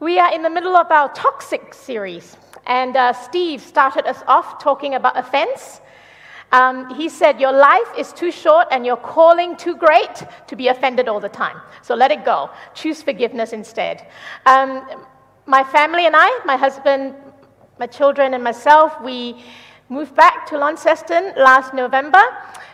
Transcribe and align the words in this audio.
We 0.00 0.18
are 0.18 0.32
in 0.32 0.40
the 0.40 0.48
middle 0.48 0.76
of 0.76 0.90
our 0.90 1.12
toxic 1.12 1.74
series, 1.74 2.34
and 2.66 2.96
uh, 2.96 3.12
Steve 3.12 3.60
started 3.60 4.06
us 4.06 4.22
off 4.26 4.58
talking 4.58 4.94
about 4.94 5.18
offense. 5.18 5.82
Um, 6.52 6.94
he 6.94 7.10
said, 7.10 7.38
Your 7.38 7.52
life 7.52 7.86
is 7.98 8.10
too 8.14 8.30
short 8.30 8.68
and 8.70 8.86
your 8.86 8.96
calling 8.96 9.58
too 9.58 9.76
great 9.76 10.22
to 10.46 10.56
be 10.56 10.68
offended 10.68 11.06
all 11.06 11.20
the 11.20 11.28
time. 11.28 11.60
So 11.82 11.94
let 11.94 12.10
it 12.10 12.24
go. 12.24 12.48
Choose 12.72 13.02
forgiveness 13.02 13.52
instead. 13.52 14.06
Um, 14.46 14.88
my 15.44 15.62
family 15.62 16.06
and 16.06 16.16
I, 16.16 16.40
my 16.46 16.56
husband, 16.56 17.14
my 17.78 17.86
children, 17.86 18.32
and 18.32 18.42
myself, 18.42 18.98
we 19.02 19.44
moved 19.90 20.14
back 20.14 20.46
to 20.46 20.56
Launceston 20.56 21.34
last 21.36 21.74
November. 21.74 22.22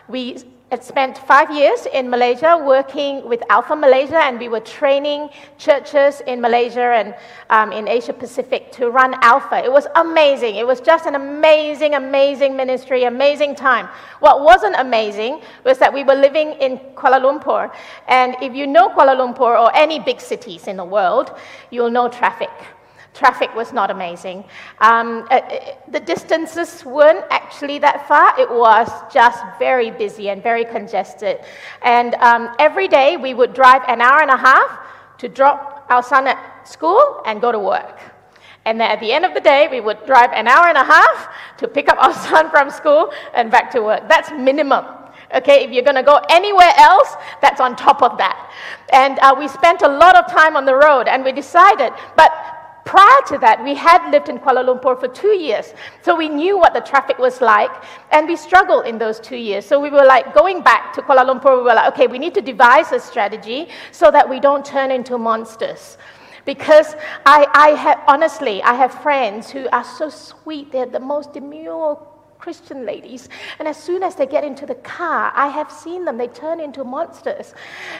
We 0.07 0.45
had 0.69 0.83
spent 0.83 1.17
five 1.17 1.49
years 1.49 1.85
in 1.93 2.09
Malaysia 2.09 2.57
working 2.57 3.25
with 3.25 3.41
Alpha 3.49 3.73
Malaysia, 3.73 4.17
and 4.17 4.37
we 4.37 4.49
were 4.49 4.59
training 4.59 5.29
churches 5.57 6.21
in 6.27 6.41
Malaysia 6.41 6.91
and 6.91 7.15
um, 7.49 7.71
in 7.71 7.87
Asia 7.87 8.11
Pacific 8.11 8.69
to 8.73 8.89
run 8.89 9.15
Alpha. 9.21 9.63
It 9.63 9.71
was 9.71 9.87
amazing. 9.95 10.55
It 10.55 10.67
was 10.67 10.81
just 10.81 11.05
an 11.05 11.15
amazing, 11.15 11.93
amazing 11.93 12.57
ministry, 12.57 13.05
amazing 13.05 13.55
time. 13.55 13.87
What 14.19 14.41
wasn't 14.41 14.75
amazing 14.77 15.41
was 15.63 15.77
that 15.77 15.93
we 15.93 16.03
were 16.03 16.15
living 16.15 16.51
in 16.59 16.79
Kuala 16.95 17.21
Lumpur, 17.21 17.71
and 18.09 18.35
if 18.41 18.53
you 18.53 18.67
know 18.67 18.89
Kuala 18.89 19.15
Lumpur 19.15 19.57
or 19.57 19.73
any 19.73 19.99
big 19.99 20.19
cities 20.19 20.67
in 20.67 20.75
the 20.75 20.85
world, 20.85 21.31
you'll 21.71 21.91
know 21.91 22.09
traffic 22.09 22.51
traffic 23.17 23.53
was 23.55 23.73
not 23.73 23.89
amazing. 23.89 24.43
Um, 24.79 25.27
uh, 25.29 25.35
uh, 25.35 25.75
the 25.89 25.99
distances 25.99 26.85
weren't 26.85 27.25
actually 27.31 27.79
that 27.79 28.07
far, 28.07 28.39
it 28.39 28.49
was 28.49 28.89
just 29.11 29.43
very 29.57 29.91
busy 29.91 30.29
and 30.29 30.43
very 30.43 30.65
congested. 30.65 31.39
And 31.81 32.15
um, 32.15 32.55
every 32.59 32.87
day 32.87 33.17
we 33.17 33.33
would 33.33 33.53
drive 33.53 33.81
an 33.87 34.01
hour 34.01 34.21
and 34.21 34.31
a 34.31 34.37
half 34.37 34.79
to 35.17 35.27
drop 35.27 35.85
our 35.89 36.03
son 36.03 36.27
at 36.27 36.67
school 36.67 37.21
and 37.25 37.41
go 37.41 37.51
to 37.51 37.59
work. 37.59 37.99
And 38.65 38.79
then 38.79 38.91
at 38.91 38.99
the 38.99 39.13
end 39.13 39.23
of 39.23 39.33
the 39.33 39.39
day, 39.39 39.69
we 39.71 39.79
would 39.79 40.05
drive 40.05 40.31
an 40.33 40.45
hour 40.45 40.67
and 40.67 40.77
a 40.77 40.83
half 40.83 41.33
to 41.57 41.69
pick 41.69 41.87
up 41.87 41.97
our 42.03 42.13
son 42.27 42.49
from 42.51 42.69
school 42.69 43.11
and 43.33 43.49
back 43.49 43.71
to 43.71 43.81
work. 43.81 44.09
That's 44.09 44.29
minimum. 44.31 44.85
Okay, 45.35 45.63
if 45.63 45.71
you're 45.71 45.83
going 45.83 45.95
to 45.95 46.03
go 46.03 46.21
anywhere 46.29 46.71
else, 46.77 47.15
that's 47.41 47.59
on 47.59 47.75
top 47.75 48.01
of 48.01 48.17
that. 48.17 48.51
And 48.93 49.19
uh, 49.19 49.35
we 49.37 49.47
spent 49.47 49.81
a 49.81 49.87
lot 49.87 50.15
of 50.15 50.31
time 50.31 50.55
on 50.55 50.65
the 50.65 50.75
road, 50.75 51.07
and 51.07 51.23
we 51.23 51.31
decided, 51.31 51.91
but 52.15 52.31
Prior 52.87 53.21
to 53.27 53.37
that, 53.39 53.61
we 53.65 53.75
had 53.75 54.09
lived 54.11 54.29
in 54.29 54.39
Kuala 54.39 54.63
Lumpur 54.63 54.97
for 54.97 55.09
two 55.09 55.35
years, 55.35 55.73
so 56.03 56.15
we 56.15 56.29
knew 56.29 56.57
what 56.57 56.73
the 56.73 56.79
traffic 56.79 57.19
was 57.19 57.41
like, 57.41 57.69
and 58.13 58.29
we 58.29 58.37
struggled 58.37 58.85
in 58.85 58.97
those 58.97 59.19
two 59.19 59.35
years. 59.35 59.65
So 59.65 59.77
we 59.77 59.89
were 59.89 60.05
like 60.05 60.33
going 60.33 60.61
back 60.61 60.93
to 60.93 61.01
Kuala 61.01 61.25
Lumpur, 61.27 61.57
we 61.57 61.63
were 61.63 61.73
like, 61.73 61.91
okay, 61.91 62.07
we 62.07 62.17
need 62.17 62.33
to 62.35 62.41
devise 62.41 62.93
a 62.93 62.99
strategy 63.01 63.67
so 63.91 64.09
that 64.11 64.29
we 64.29 64.39
don't 64.39 64.65
turn 64.65 64.89
into 64.89 65.17
monsters. 65.17 65.97
Because 66.45 66.95
I, 67.25 67.45
I 67.53 67.69
have, 67.71 68.01
honestly, 68.07 68.63
I 68.63 68.73
have 68.75 68.93
friends 69.01 69.51
who 69.51 69.67
are 69.73 69.83
so 69.83 70.07
sweet, 70.07 70.71
they're 70.71 70.85
the 70.85 71.01
most 71.01 71.33
demure 71.33 71.99
Christian 72.39 72.85
ladies. 72.85 73.29
And 73.59 73.67
as 73.67 73.77
soon 73.77 74.03
as 74.03 74.15
they 74.15 74.25
get 74.25 74.43
into 74.43 74.65
the 74.65 74.75
car, 74.75 75.31
I 75.35 75.47
have 75.47 75.71
seen 75.71 76.05
them, 76.05 76.17
they 76.17 76.27
turn 76.27 76.59
into 76.59 76.83
monsters. 76.83 77.53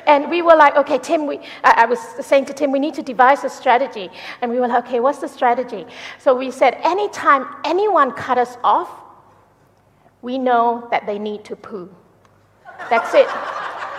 And 0.06 0.30
we 0.30 0.42
were 0.42 0.56
like, 0.56 0.76
okay, 0.76 0.98
Tim, 0.98 1.26
we, 1.28 1.40
I, 1.64 1.84
I 1.84 1.86
was 1.86 2.00
saying 2.00 2.46
to 2.46 2.54
Tim, 2.54 2.72
we 2.72 2.80
need 2.80 2.94
to 2.96 3.04
devise 3.04 3.44
a 3.44 3.50
strategy. 3.50 4.10
And 4.42 4.52
we 4.52 4.60
were 4.60 4.68
like, 4.68 4.86
okay, 4.86 5.00
what's 5.00 5.20
the 5.20 5.28
strategy? 5.28 5.86
So 6.20 6.36
we 6.36 6.52
said, 6.52 6.78
anytime 6.84 7.48
anyone 7.66 8.12
cut 8.12 8.38
us 8.38 8.58
off, 8.64 8.90
we 10.22 10.38
know 10.38 10.88
that 10.92 11.06
they 11.06 11.20
need 11.20 11.44
to 11.46 11.56
poo. 11.56 11.90
That's 12.90 13.14
it. 13.14 13.28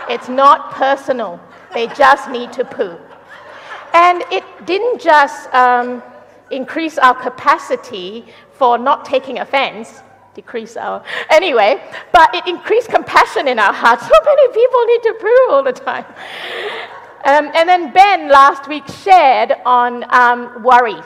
It's 0.08 0.28
not 0.28 0.72
personal. 0.72 1.40
They 1.74 1.86
just 1.88 2.30
need 2.30 2.52
to 2.54 2.64
poo. 2.64 2.96
And 3.94 4.22
it 4.30 4.44
didn't 4.66 5.00
just 5.00 5.52
um, 5.54 6.02
increase 6.50 6.98
our 6.98 7.14
capacity 7.14 8.26
for 8.52 8.78
not 8.78 9.04
taking 9.04 9.38
offense, 9.38 10.02
decrease 10.38 10.76
our. 10.76 11.02
Anyway, 11.30 11.82
but 12.12 12.32
it 12.34 12.46
increased 12.46 12.88
compassion 12.88 13.48
in 13.48 13.58
our 13.58 13.74
hearts. 13.82 14.04
So 14.08 14.18
many 14.24 14.46
people 14.60 14.80
need 14.90 15.02
to 15.08 15.14
poo 15.24 15.52
all 15.52 15.62
the 15.62 15.72
time. 15.72 16.04
Um, 17.24 17.50
and 17.54 17.68
then 17.68 17.92
Ben 17.92 18.28
last 18.28 18.68
week 18.68 18.86
shared 19.04 19.50
on 19.66 19.90
um, 20.20 20.62
worry. 20.62 21.00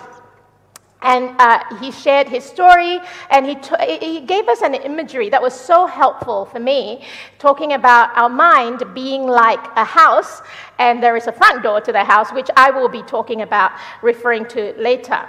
And 1.13 1.25
uh, 1.41 1.59
he 1.81 1.91
shared 1.91 2.29
his 2.29 2.45
story, 2.45 3.01
and 3.31 3.45
he, 3.45 3.57
t- 3.57 3.99
he 4.07 4.21
gave 4.21 4.47
us 4.49 4.63
an 4.63 4.75
imagery 4.75 5.29
that 5.31 5.43
was 5.43 5.53
so 5.53 5.87
helpful 5.87 6.45
for 6.45 6.61
me, 6.61 7.05
talking 7.41 7.73
about 7.73 8.17
our 8.17 8.29
mind 8.29 8.85
being 8.95 9.27
like 9.27 9.65
a 9.75 9.85
house, 9.85 10.43
and 10.79 11.03
there 11.03 11.17
is 11.17 11.27
a 11.27 11.33
front 11.33 11.65
door 11.65 11.81
to 11.81 11.91
the 11.91 12.05
house, 12.05 12.31
which 12.33 12.51
I 12.57 12.71
will 12.71 12.89
be 12.89 13.03
talking 13.03 13.43
about, 13.43 13.73
referring 14.01 14.47
to 14.55 14.75
later. 14.79 15.27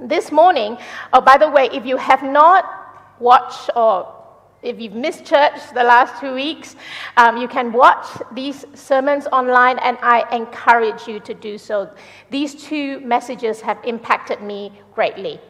This 0.00 0.32
morning, 0.32 0.78
oh, 1.12 1.20
by 1.20 1.36
the 1.36 1.50
way, 1.50 1.68
if 1.72 1.84
you 1.84 1.98
have 1.98 2.22
not 2.22 2.81
watch 3.22 3.70
or 3.76 4.22
if 4.62 4.80
you've 4.80 4.94
missed 4.94 5.24
church 5.24 5.58
the 5.74 5.82
last 5.82 6.20
two 6.20 6.34
weeks, 6.34 6.76
um, 7.16 7.36
you 7.36 7.48
can 7.48 7.72
watch 7.72 8.06
these 8.32 8.64
sermons 8.74 9.26
online, 9.32 9.78
and 9.80 9.98
I 10.02 10.24
encourage 10.34 11.08
you 11.08 11.18
to 11.20 11.34
do 11.34 11.58
so. 11.58 11.90
These 12.30 12.54
two 12.62 13.00
messages 13.00 13.60
have 13.60 13.78
impacted 13.84 14.40
me 14.40 14.72
greatly. 14.94 15.40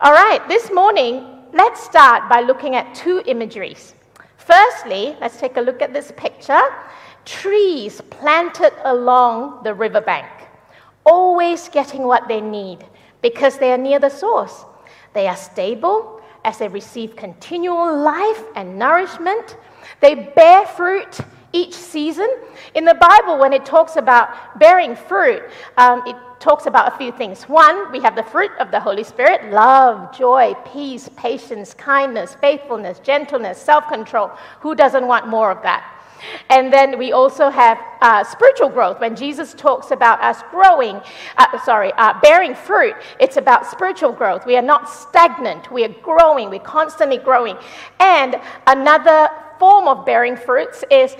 All 0.00 0.12
right, 0.12 0.40
this 0.48 0.72
morning, 0.72 1.44
let's 1.52 1.82
start 1.82 2.28
by 2.30 2.40
looking 2.40 2.74
at 2.74 2.94
two 2.94 3.22
imageries. 3.26 3.94
Firstly, 4.38 5.14
let's 5.20 5.38
take 5.38 5.58
a 5.58 5.60
look 5.60 5.82
at 5.82 5.92
this 5.92 6.10
picture 6.16 6.62
trees 7.24 8.00
planted 8.10 8.72
along 8.84 9.62
the 9.62 9.72
riverbank, 9.72 10.26
always 11.06 11.68
getting 11.68 12.02
what 12.02 12.26
they 12.26 12.40
need 12.40 12.84
because 13.20 13.58
they 13.58 13.72
are 13.72 13.78
near 13.78 14.00
the 14.00 14.08
source. 14.08 14.64
They 15.12 15.28
are 15.28 15.36
stable, 15.36 16.11
as 16.44 16.58
they 16.58 16.68
receive 16.68 17.16
continual 17.16 17.98
life 17.98 18.44
and 18.56 18.78
nourishment. 18.78 19.56
They 20.00 20.14
bear 20.14 20.66
fruit 20.66 21.18
each 21.52 21.74
season. 21.74 22.28
In 22.74 22.84
the 22.84 22.94
Bible, 22.94 23.38
when 23.38 23.52
it 23.52 23.64
talks 23.64 23.96
about 23.96 24.58
bearing 24.58 24.96
fruit, 24.96 25.42
um, 25.76 26.02
it 26.06 26.16
talks 26.40 26.66
about 26.66 26.92
a 26.92 26.96
few 26.96 27.12
things. 27.12 27.44
One, 27.44 27.92
we 27.92 28.00
have 28.00 28.16
the 28.16 28.22
fruit 28.22 28.50
of 28.58 28.70
the 28.70 28.80
Holy 28.80 29.04
Spirit 29.04 29.52
love, 29.52 30.16
joy, 30.16 30.54
peace, 30.72 31.08
patience, 31.16 31.74
kindness, 31.74 32.36
faithfulness, 32.40 32.98
gentleness, 32.98 33.58
self 33.58 33.86
control. 33.88 34.30
Who 34.60 34.74
doesn't 34.74 35.06
want 35.06 35.28
more 35.28 35.50
of 35.50 35.62
that? 35.62 36.01
And 36.48 36.72
then 36.72 36.98
we 36.98 37.12
also 37.12 37.50
have 37.50 37.78
uh, 38.00 38.24
spiritual 38.24 38.68
growth. 38.68 39.00
When 39.00 39.16
Jesus 39.16 39.54
talks 39.54 39.90
about 39.90 40.20
us 40.22 40.42
growing, 40.50 41.00
uh, 41.36 41.58
sorry, 41.64 41.92
uh, 41.96 42.18
bearing 42.20 42.54
fruit, 42.54 42.94
it's 43.20 43.36
about 43.36 43.66
spiritual 43.66 44.12
growth. 44.12 44.46
We 44.46 44.56
are 44.56 44.62
not 44.62 44.88
stagnant, 44.88 45.70
we 45.70 45.84
are 45.84 45.94
growing, 46.02 46.50
we're 46.50 46.60
constantly 46.60 47.18
growing. 47.18 47.56
And 48.00 48.40
another 48.66 49.28
form 49.58 49.88
of 49.88 50.04
bearing 50.04 50.36
fruits 50.36 50.84
is 50.90 51.16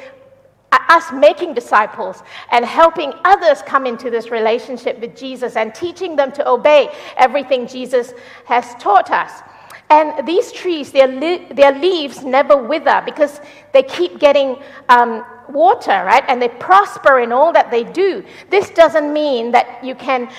uh, 0.72 0.78
us 0.88 1.12
making 1.12 1.54
disciples 1.54 2.22
and 2.50 2.64
helping 2.64 3.12
others 3.24 3.62
come 3.62 3.86
into 3.86 4.10
this 4.10 4.30
relationship 4.30 4.98
with 5.00 5.16
Jesus 5.16 5.56
and 5.56 5.74
teaching 5.74 6.16
them 6.16 6.32
to 6.32 6.48
obey 6.48 6.88
everything 7.16 7.66
Jesus 7.66 8.14
has 8.46 8.74
taught 8.80 9.10
us. 9.10 9.42
And 9.92 10.26
these 10.26 10.50
trees, 10.52 10.90
their, 10.90 11.06
li- 11.06 11.46
their 11.50 11.72
leaves 11.72 12.24
never 12.24 12.56
wither 12.56 13.02
because 13.04 13.42
they 13.74 13.82
keep 13.82 14.18
getting 14.18 14.56
um, 14.88 15.22
water, 15.50 15.90
right? 16.06 16.24
And 16.28 16.40
they 16.40 16.48
prosper 16.48 17.20
in 17.20 17.30
all 17.30 17.52
that 17.52 17.70
they 17.70 17.84
do. 17.84 18.24
This 18.48 18.70
doesn't 18.70 19.12
mean 19.12 19.52
that 19.52 19.84
you 19.84 19.94
can 19.94 20.30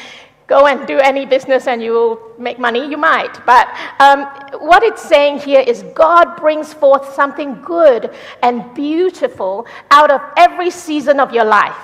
go 0.47 0.65
and 0.65 0.87
do 0.87 0.97
any 0.97 1.27
business 1.27 1.67
and 1.67 1.83
you 1.83 1.91
will 1.91 2.31
make 2.39 2.57
money. 2.57 2.89
You 2.89 2.97
might. 2.97 3.45
But 3.45 3.67
um, 3.99 4.23
what 4.59 4.81
it's 4.81 5.03
saying 5.03 5.37
here 5.41 5.61
is 5.61 5.83
God 5.93 6.35
brings 6.37 6.73
forth 6.73 7.13
something 7.13 7.61
good 7.61 8.11
and 8.41 8.73
beautiful 8.73 9.67
out 9.91 10.09
of 10.09 10.21
every 10.35 10.71
season 10.71 11.19
of 11.19 11.31
your 11.31 11.45
life 11.45 11.77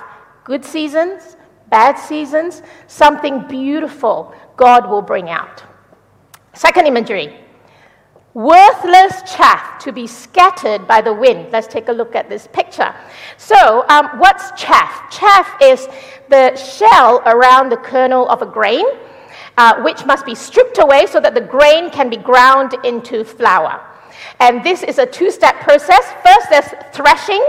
good 0.43 0.65
seasons, 0.65 1.37
bad 1.69 1.99
seasons, 1.99 2.63
something 2.87 3.47
beautiful 3.47 4.33
God 4.57 4.89
will 4.89 5.03
bring 5.03 5.29
out. 5.29 5.61
Second 6.55 6.87
imagery 6.87 7.37
worthless 8.39 9.21
chaff 9.29 9.77
to 9.79 9.91
be 9.91 10.07
scattered 10.07 10.87
by 10.87 11.01
the 11.01 11.13
wind. 11.13 11.51
Let's 11.51 11.67
take 11.67 11.89
a 11.89 11.91
look 11.91 12.15
at 12.15 12.29
this 12.29 12.47
picture. 12.47 12.95
So, 13.35 13.85
um, 13.89 14.17
what's 14.17 14.51
chaff? 14.51 15.11
Chaff 15.11 15.57
is 15.61 15.89
the 16.29 16.55
shell 16.55 17.21
around 17.25 17.67
the 17.67 17.75
kernel 17.75 18.29
of 18.29 18.41
a 18.41 18.45
grain, 18.45 18.85
uh, 19.57 19.81
which 19.81 20.05
must 20.05 20.25
be 20.25 20.35
stripped 20.35 20.77
away 20.77 21.05
so 21.05 21.19
that 21.19 21.35
the 21.35 21.41
grain 21.41 21.89
can 21.89 22.09
be 22.09 22.15
ground 22.15 22.75
into 22.85 23.25
flour. 23.25 23.85
And 24.39 24.63
this 24.63 24.83
is 24.83 24.99
a 24.99 25.05
two 25.05 25.31
step 25.31 25.59
process. 25.59 26.05
First, 26.25 26.49
there's 26.49 26.73
threshing, 26.93 27.45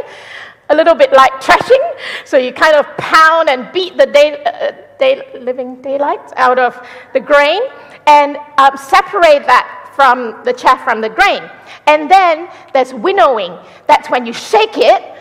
a 0.71 0.75
little 0.75 0.97
bit 0.97 1.13
like 1.13 1.41
threshing. 1.41 1.83
So, 2.25 2.37
you 2.37 2.53
kind 2.53 2.75
of 2.75 2.85
pound 2.97 3.49
and 3.49 3.71
beat 3.73 3.97
the 3.97 4.07
day, 4.07 4.43
uh, 4.43 4.73
day 4.99 5.39
living 5.39 5.81
daylight 5.83 6.33
out 6.35 6.59
of 6.59 6.85
the 7.13 7.21
grain 7.21 7.63
and 8.09 8.39
um, 8.59 8.77
separate 8.77 9.47
that 9.47 9.80
from 9.95 10.43
the 10.45 10.53
chaff 10.53 10.85
from 10.85 11.01
the 11.01 11.09
grain. 11.09 11.43
And 11.87 12.11
then 12.11 12.49
there's 12.73 12.95
winnowing. 12.95 13.57
That's 13.87 14.11
when 14.11 14.27
you 14.27 14.33
shake 14.33 14.77
it. 14.77 15.17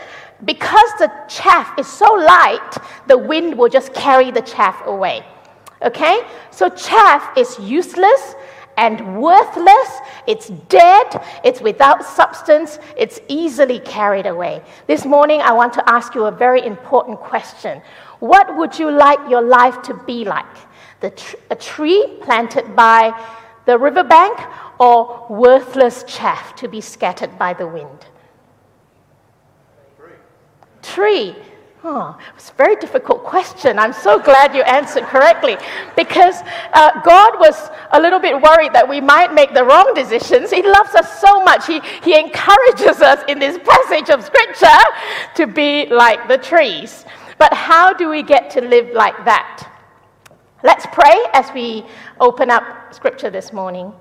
Because 0.45 0.89
the 0.99 1.11
chaff 1.27 1.77
is 1.77 1.87
so 1.87 2.13
light, 2.13 2.77
the 3.07 3.17
wind 3.17 3.57
will 3.57 3.67
just 3.67 3.93
carry 3.93 4.31
the 4.31 4.41
chaff 4.41 4.81
away. 4.85 5.25
Okay? 5.81 6.25
So 6.51 6.69
chaff 6.69 7.37
is 7.37 7.59
useless 7.59 8.35
and 8.79 9.21
worthless, 9.21 9.99
it's 10.25 10.47
dead, 10.69 11.21
it's 11.43 11.59
without 11.59 12.05
substance, 12.05 12.79
it's 12.95 13.19
easily 13.27 13.79
carried 13.79 14.25
away. 14.25 14.61
This 14.87 15.03
morning, 15.03 15.41
I 15.41 15.51
want 15.51 15.73
to 15.73 15.89
ask 15.89 16.15
you 16.15 16.25
a 16.25 16.31
very 16.31 16.65
important 16.65 17.19
question. 17.19 17.81
What 18.19 18.55
would 18.55 18.79
you 18.79 18.89
like 18.89 19.19
your 19.29 19.41
life 19.41 19.81
to 19.83 19.93
be 19.93 20.23
like? 20.23 20.45
Tr- 21.01 21.35
a 21.49 21.55
tree 21.55 22.19
planted 22.21 22.73
by 22.73 23.11
the 23.69 23.77
riverbank 23.77 24.35
or 24.79 25.27
worthless 25.29 26.03
chaff 26.07 26.55
to 26.55 26.67
be 26.67 26.81
scattered 26.81 27.37
by 27.37 27.53
the 27.53 27.67
wind? 27.67 28.07
Tree. 29.95 30.15
Tree. 30.81 31.35
Oh, 31.83 32.17
it's 32.35 32.49
a 32.49 32.53
very 32.53 32.75
difficult 32.77 33.23
question. 33.23 33.77
I'm 33.77 33.93
so 33.93 34.17
glad 34.19 34.55
you 34.55 34.63
answered 34.63 35.03
correctly 35.03 35.55
because 35.95 36.41
uh, 36.73 36.99
God 37.03 37.39
was 37.39 37.69
a 37.91 38.01
little 38.01 38.19
bit 38.19 38.41
worried 38.41 38.73
that 38.73 38.89
we 38.89 38.99
might 38.99 39.35
make 39.35 39.53
the 39.53 39.63
wrong 39.63 39.93
decisions. 39.93 40.49
He 40.49 40.63
loves 40.63 40.95
us 40.95 41.21
so 41.21 41.39
much. 41.43 41.67
He, 41.67 41.79
he 42.03 42.19
encourages 42.19 43.03
us 43.03 43.23
in 43.29 43.37
this 43.37 43.59
passage 43.59 44.09
of 44.09 44.25
Scripture 44.25 44.81
to 45.35 45.45
be 45.45 45.85
like 45.85 46.27
the 46.27 46.39
trees. 46.39 47.05
But 47.37 47.53
how 47.53 47.93
do 47.93 48.09
we 48.09 48.23
get 48.23 48.49
to 48.51 48.61
live 48.61 48.93
like 48.93 49.23
that? 49.25 49.68
Let's 50.61 50.85
pray 50.87 51.15
as 51.31 51.49
we 51.53 51.85
open 52.19 52.51
up 52.51 52.93
Scripture 52.93 53.29
this 53.29 53.53
morning. 53.53 53.93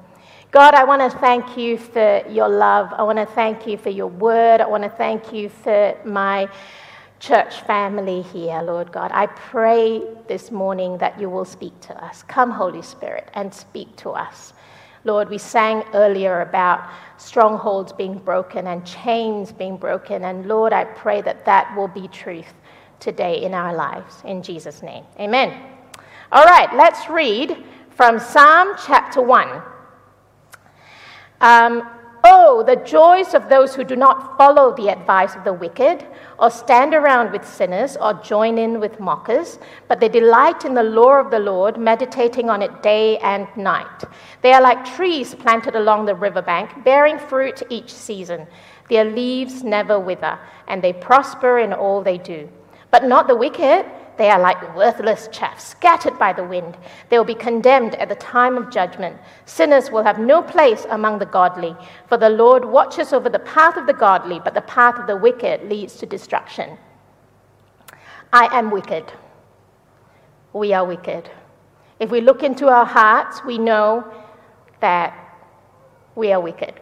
God, 0.50 0.74
I 0.74 0.82
want 0.82 1.08
to 1.08 1.18
thank 1.18 1.56
you 1.56 1.78
for 1.78 2.24
your 2.28 2.48
love. 2.48 2.92
I 2.92 3.04
want 3.04 3.18
to 3.18 3.26
thank 3.26 3.64
you 3.64 3.78
for 3.78 3.90
your 3.90 4.08
word. 4.08 4.60
I 4.60 4.66
want 4.66 4.82
to 4.82 4.90
thank 4.90 5.32
you 5.32 5.50
for 5.50 5.96
my 6.04 6.48
church 7.20 7.60
family 7.60 8.22
here, 8.22 8.60
Lord 8.62 8.90
God. 8.90 9.12
I 9.14 9.26
pray 9.26 10.02
this 10.26 10.50
morning 10.50 10.98
that 10.98 11.20
you 11.20 11.30
will 11.30 11.44
speak 11.44 11.78
to 11.82 12.04
us. 12.04 12.24
Come, 12.24 12.50
Holy 12.50 12.82
Spirit, 12.82 13.30
and 13.34 13.54
speak 13.54 13.94
to 13.98 14.10
us. 14.10 14.52
Lord, 15.04 15.28
we 15.28 15.38
sang 15.38 15.84
earlier 15.94 16.40
about 16.40 16.90
strongholds 17.18 17.92
being 17.92 18.18
broken 18.18 18.66
and 18.66 18.84
chains 18.84 19.52
being 19.52 19.76
broken. 19.76 20.24
And 20.24 20.46
Lord, 20.46 20.72
I 20.72 20.86
pray 20.86 21.22
that 21.22 21.44
that 21.44 21.76
will 21.76 21.86
be 21.86 22.08
truth 22.08 22.52
today 22.98 23.44
in 23.44 23.54
our 23.54 23.76
lives. 23.76 24.16
In 24.24 24.42
Jesus' 24.42 24.82
name. 24.82 25.04
Amen. 25.20 25.77
All 26.30 26.44
right, 26.44 26.68
let's 26.74 27.08
read 27.08 27.64
from 27.90 28.18
Psalm 28.18 28.74
chapter 28.84 29.22
1. 29.22 29.62
Um, 31.40 31.82
Oh, 32.24 32.62
the 32.62 32.76
joys 32.76 33.32
of 33.32 33.48
those 33.48 33.74
who 33.74 33.84
do 33.84 33.94
not 33.94 34.36
follow 34.36 34.74
the 34.74 34.88
advice 34.90 35.36
of 35.36 35.44
the 35.44 35.52
wicked, 35.52 36.04
or 36.38 36.50
stand 36.50 36.92
around 36.92 37.32
with 37.32 37.46
sinners, 37.46 37.96
or 37.96 38.12
join 38.14 38.58
in 38.58 38.80
with 38.80 38.98
mockers, 38.98 39.58
but 39.86 40.00
they 40.00 40.08
delight 40.08 40.64
in 40.64 40.74
the 40.74 40.82
law 40.82 41.20
of 41.20 41.30
the 41.30 41.38
Lord, 41.38 41.78
meditating 41.78 42.50
on 42.50 42.60
it 42.60 42.82
day 42.82 43.18
and 43.18 43.46
night. 43.56 44.04
They 44.42 44.52
are 44.52 44.60
like 44.60 44.84
trees 44.84 45.34
planted 45.34 45.76
along 45.76 46.06
the 46.06 46.14
riverbank, 46.14 46.84
bearing 46.84 47.18
fruit 47.18 47.62
each 47.70 47.92
season. 47.94 48.46
Their 48.90 49.04
leaves 49.04 49.62
never 49.62 49.98
wither, 49.98 50.38
and 50.66 50.82
they 50.82 50.92
prosper 50.92 51.60
in 51.60 51.72
all 51.72 52.02
they 52.02 52.18
do. 52.18 52.48
But 52.90 53.04
not 53.04 53.28
the 53.28 53.36
wicked. 53.36 53.86
They 54.18 54.30
are 54.30 54.40
like 54.40 54.74
worthless 54.74 55.28
chaff, 55.30 55.60
scattered 55.60 56.18
by 56.18 56.32
the 56.32 56.42
wind. 56.42 56.76
They 57.08 57.18
will 57.18 57.24
be 57.24 57.36
condemned 57.36 57.94
at 57.94 58.08
the 58.08 58.16
time 58.16 58.58
of 58.58 58.68
judgment. 58.68 59.16
Sinners 59.44 59.92
will 59.92 60.02
have 60.02 60.18
no 60.18 60.42
place 60.42 60.86
among 60.90 61.20
the 61.20 61.26
godly, 61.26 61.76
for 62.08 62.18
the 62.18 62.28
Lord 62.28 62.64
watches 62.64 63.12
over 63.12 63.28
the 63.28 63.38
path 63.38 63.76
of 63.76 63.86
the 63.86 63.92
godly, 63.92 64.40
but 64.40 64.54
the 64.54 64.62
path 64.62 64.98
of 64.98 65.06
the 65.06 65.16
wicked 65.16 65.68
leads 65.70 65.94
to 65.98 66.06
destruction. 66.06 66.76
I 68.32 68.46
am 68.58 68.72
wicked. 68.72 69.04
We 70.52 70.72
are 70.72 70.84
wicked. 70.84 71.30
If 72.00 72.10
we 72.10 72.20
look 72.20 72.42
into 72.42 72.66
our 72.66 72.84
hearts, 72.84 73.44
we 73.44 73.56
know 73.56 74.04
that 74.80 75.14
we 76.16 76.32
are 76.32 76.40
wicked. 76.40 76.74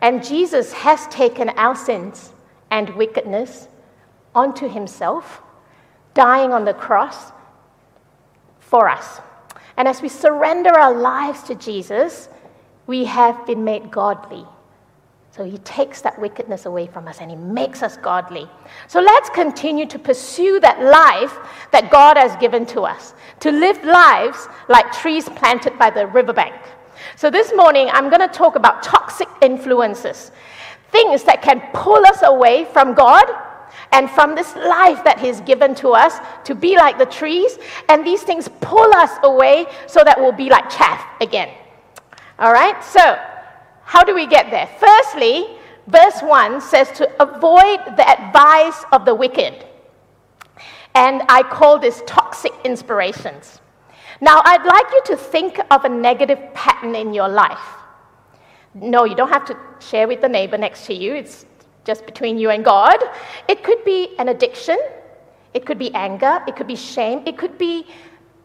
And 0.00 0.24
Jesus 0.24 0.72
has 0.72 1.06
taken 1.08 1.50
our 1.50 1.76
sins 1.76 2.32
and 2.70 2.88
wickedness 2.96 3.68
onto 4.34 4.68
himself 4.68 5.42
dying 6.14 6.52
on 6.52 6.64
the 6.64 6.74
cross 6.74 7.32
for 8.60 8.88
us. 8.88 9.20
And 9.76 9.88
as 9.88 10.00
we 10.00 10.08
surrender 10.08 10.70
our 10.70 10.94
lives 10.94 11.42
to 11.44 11.54
Jesus, 11.54 12.28
we 12.86 13.04
have 13.04 13.46
been 13.46 13.64
made 13.64 13.90
godly. 13.90 14.44
So 15.30 15.44
he 15.44 15.58
takes 15.58 16.00
that 16.02 16.16
wickedness 16.20 16.64
away 16.64 16.86
from 16.86 17.08
us 17.08 17.18
and 17.20 17.28
he 17.28 17.36
makes 17.36 17.82
us 17.82 17.96
godly. 17.96 18.48
So 18.86 19.00
let's 19.00 19.28
continue 19.30 19.84
to 19.86 19.98
pursue 19.98 20.60
that 20.60 20.80
life 20.80 21.36
that 21.72 21.90
God 21.90 22.16
has 22.16 22.36
given 22.36 22.64
to 22.66 22.82
us, 22.82 23.14
to 23.40 23.50
live 23.50 23.82
lives 23.82 24.46
like 24.68 24.92
trees 24.92 25.28
planted 25.28 25.76
by 25.76 25.90
the 25.90 26.06
riverbank. 26.06 26.54
So 27.16 27.30
this 27.30 27.52
morning, 27.56 27.88
I'm 27.92 28.08
going 28.08 28.20
to 28.20 28.28
talk 28.28 28.54
about 28.54 28.84
toxic 28.84 29.26
influences, 29.42 30.30
things 30.92 31.24
that 31.24 31.42
can 31.42 31.60
pull 31.72 32.06
us 32.06 32.22
away 32.22 32.66
from 32.66 32.94
God 32.94 33.24
and 33.92 34.10
from 34.10 34.34
this 34.34 34.54
life 34.56 35.04
that 35.04 35.18
He's 35.18 35.40
given 35.42 35.74
to 35.76 35.90
us 35.90 36.18
to 36.44 36.54
be 36.54 36.76
like 36.76 36.98
the 36.98 37.06
trees. 37.06 37.58
And 37.88 38.06
these 38.06 38.22
things 38.22 38.48
pull 38.60 38.94
us 38.94 39.10
away 39.22 39.66
so 39.86 40.02
that 40.04 40.18
we'll 40.18 40.32
be 40.32 40.50
like 40.50 40.68
chaff 40.70 41.04
again. 41.20 41.50
All 42.38 42.52
right? 42.52 42.82
So, 42.82 43.18
how 43.84 44.02
do 44.02 44.14
we 44.14 44.26
get 44.26 44.50
there? 44.50 44.68
Firstly, 44.78 45.58
verse 45.86 46.20
1 46.22 46.60
says 46.60 46.90
to 46.92 47.22
avoid 47.22 47.96
the 47.96 48.08
advice 48.08 48.84
of 48.92 49.04
the 49.04 49.14
wicked. 49.14 49.64
And 50.94 51.22
I 51.28 51.42
call 51.42 51.78
this 51.78 52.02
toxic 52.06 52.52
inspirations. 52.64 53.60
Now, 54.20 54.40
I'd 54.44 54.64
like 54.64 54.86
you 54.92 55.02
to 55.06 55.16
think 55.16 55.58
of 55.70 55.84
a 55.84 55.88
negative 55.88 56.38
pattern 56.54 56.94
in 56.94 57.12
your 57.12 57.28
life. 57.28 57.58
No, 58.74 59.04
you 59.04 59.14
don't 59.14 59.28
have 59.28 59.44
to 59.46 59.56
share 59.80 60.08
with 60.08 60.20
the 60.20 60.28
neighbor 60.28 60.56
next 60.56 60.86
to 60.86 60.94
you. 60.94 61.14
It's 61.14 61.46
just 61.84 62.06
between 62.06 62.38
you 62.38 62.50
and 62.50 62.64
God. 62.64 62.98
It 63.48 63.62
could 63.62 63.84
be 63.84 64.16
an 64.18 64.28
addiction, 64.28 64.78
it 65.52 65.64
could 65.66 65.78
be 65.78 65.94
anger, 65.94 66.42
it 66.48 66.56
could 66.56 66.66
be 66.66 66.76
shame, 66.76 67.22
it 67.26 67.38
could 67.38 67.56
be 67.58 67.86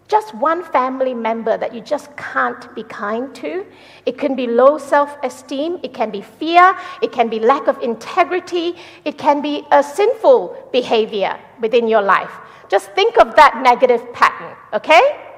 just 0.07 0.33
one 0.33 0.63
family 0.63 1.13
member 1.13 1.55
that 1.55 1.73
you 1.73 1.81
just 1.81 2.15
can't 2.17 2.73
be 2.73 2.83
kind 2.83 3.33
to. 3.35 3.65
It 4.07 4.17
can 4.17 4.35
be 4.35 4.47
low 4.47 4.77
self 4.77 5.15
esteem, 5.23 5.79
it 5.83 5.93
can 5.93 6.09
be 6.09 6.21
fear, 6.21 6.75
it 7.01 7.11
can 7.11 7.29
be 7.29 7.39
lack 7.39 7.67
of 7.67 7.79
integrity, 7.81 8.75
it 9.05 9.17
can 9.17 9.41
be 9.41 9.65
a 9.71 9.83
sinful 9.83 10.69
behavior 10.71 11.39
within 11.61 11.87
your 11.87 12.01
life. 12.01 12.31
Just 12.69 12.91
think 12.93 13.17
of 13.19 13.35
that 13.35 13.61
negative 13.63 14.01
pattern, 14.13 14.55
okay? 14.73 15.28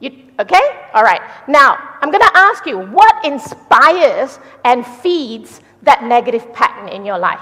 You, 0.00 0.30
okay? 0.38 0.88
All 0.94 1.02
right. 1.02 1.20
Now, 1.48 1.96
I'm 2.00 2.10
going 2.10 2.22
to 2.22 2.36
ask 2.36 2.66
you 2.66 2.78
what 2.78 3.24
inspires 3.24 4.38
and 4.64 4.86
feeds 4.86 5.60
that 5.82 6.04
negative 6.04 6.52
pattern 6.52 6.88
in 6.88 7.04
your 7.04 7.18
life. 7.18 7.40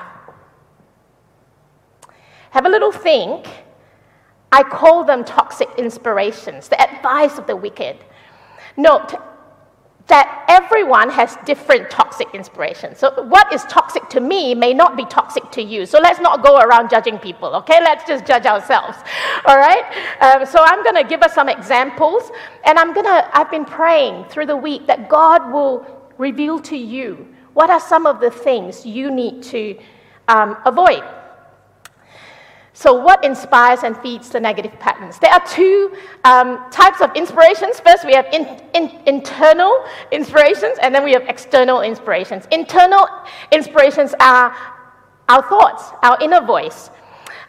Have 2.51 2.65
a 2.65 2.69
little 2.69 2.93
think. 2.93 3.47
I 4.53 4.63
call 4.63 5.05
them 5.05 5.25
toxic 5.25 5.69
inspirations, 5.77 6.69
the 6.69 6.81
advice 6.81 7.37
of 7.37 7.47
the 7.47 7.57
wicked. 7.57 7.97
Note 8.77 9.15
that 10.09 10.45
everyone 10.49 11.11
has 11.11 11.37
different 11.45 11.91
toxic 11.91 12.29
inspirations. 12.33 12.99
So, 12.99 13.25
what 13.25 13.53
is 13.53 13.65
toxic 13.65 14.09
to 14.11 14.21
me 14.21 14.55
may 14.55 14.73
not 14.73 14.97
be 14.97 15.05
toxic 15.07 15.51
to 15.53 15.63
you. 15.63 15.85
So, 15.85 15.99
let's 15.99 16.21
not 16.21 16.45
go 16.45 16.59
around 16.59 16.91
judging 16.91 17.19
people, 17.19 17.55
okay? 17.57 17.81
Let's 17.81 18.07
just 18.07 18.25
judge 18.25 18.47
ourselves, 18.47 18.99
all 19.47 19.59
right? 19.59 19.85
Um, 20.21 20.47
so, 20.47 20.61
I'm 20.63 20.83
going 20.85 20.97
to 20.97 21.05
give 21.09 21.23
us 21.23 21.35
some 21.35 21.49
examples, 21.49 22.31
and 22.65 22.79
I'm 22.79 22.95
going 22.95 23.07
to, 23.07 23.31
I've 23.37 23.51
been 23.51 23.65
praying 23.65 24.27
through 24.27 24.47
the 24.47 24.57
week 24.57 24.87
that 24.87 25.09
God 25.09 25.53
will 25.53 25.87
reveal 26.19 26.61
to 26.61 26.77
you 26.77 27.27
what 27.57 27.71
are 27.71 27.81
some 27.81 28.05
of 28.05 28.21
the 28.21 28.31
things 28.31 28.85
you 28.85 29.11
need 29.11 29.43
to 29.45 29.79
um, 30.29 30.59
avoid? 30.67 31.03
So, 32.77 32.93
what 32.93 33.25
inspires 33.25 33.85
and 33.85 33.97
feeds 34.03 34.29
the 34.29 34.39
negative 34.39 34.79
patterns? 34.79 35.19
There 35.19 35.33
are 35.33 35.43
two 35.47 35.97
um, 36.25 36.71
types 36.71 37.01
of 37.01 37.11
inspirations. 37.17 37.81
First, 37.81 38.05
we 38.05 38.13
have 38.13 38.27
in, 38.35 38.61
in, 38.75 39.01
internal 39.07 39.87
inspirations, 40.13 40.77
and 40.83 40.95
then 40.95 41.03
we 41.03 41.13
have 41.13 41.23
external 41.23 41.81
inspirations. 41.81 42.47
Internal 42.53 43.09
inspirations 43.51 44.15
are 44.21 44.55
our 45.27 45.43
thoughts, 45.49 45.85
our 46.03 46.19
inner 46.21 46.45
voice. 46.45 46.91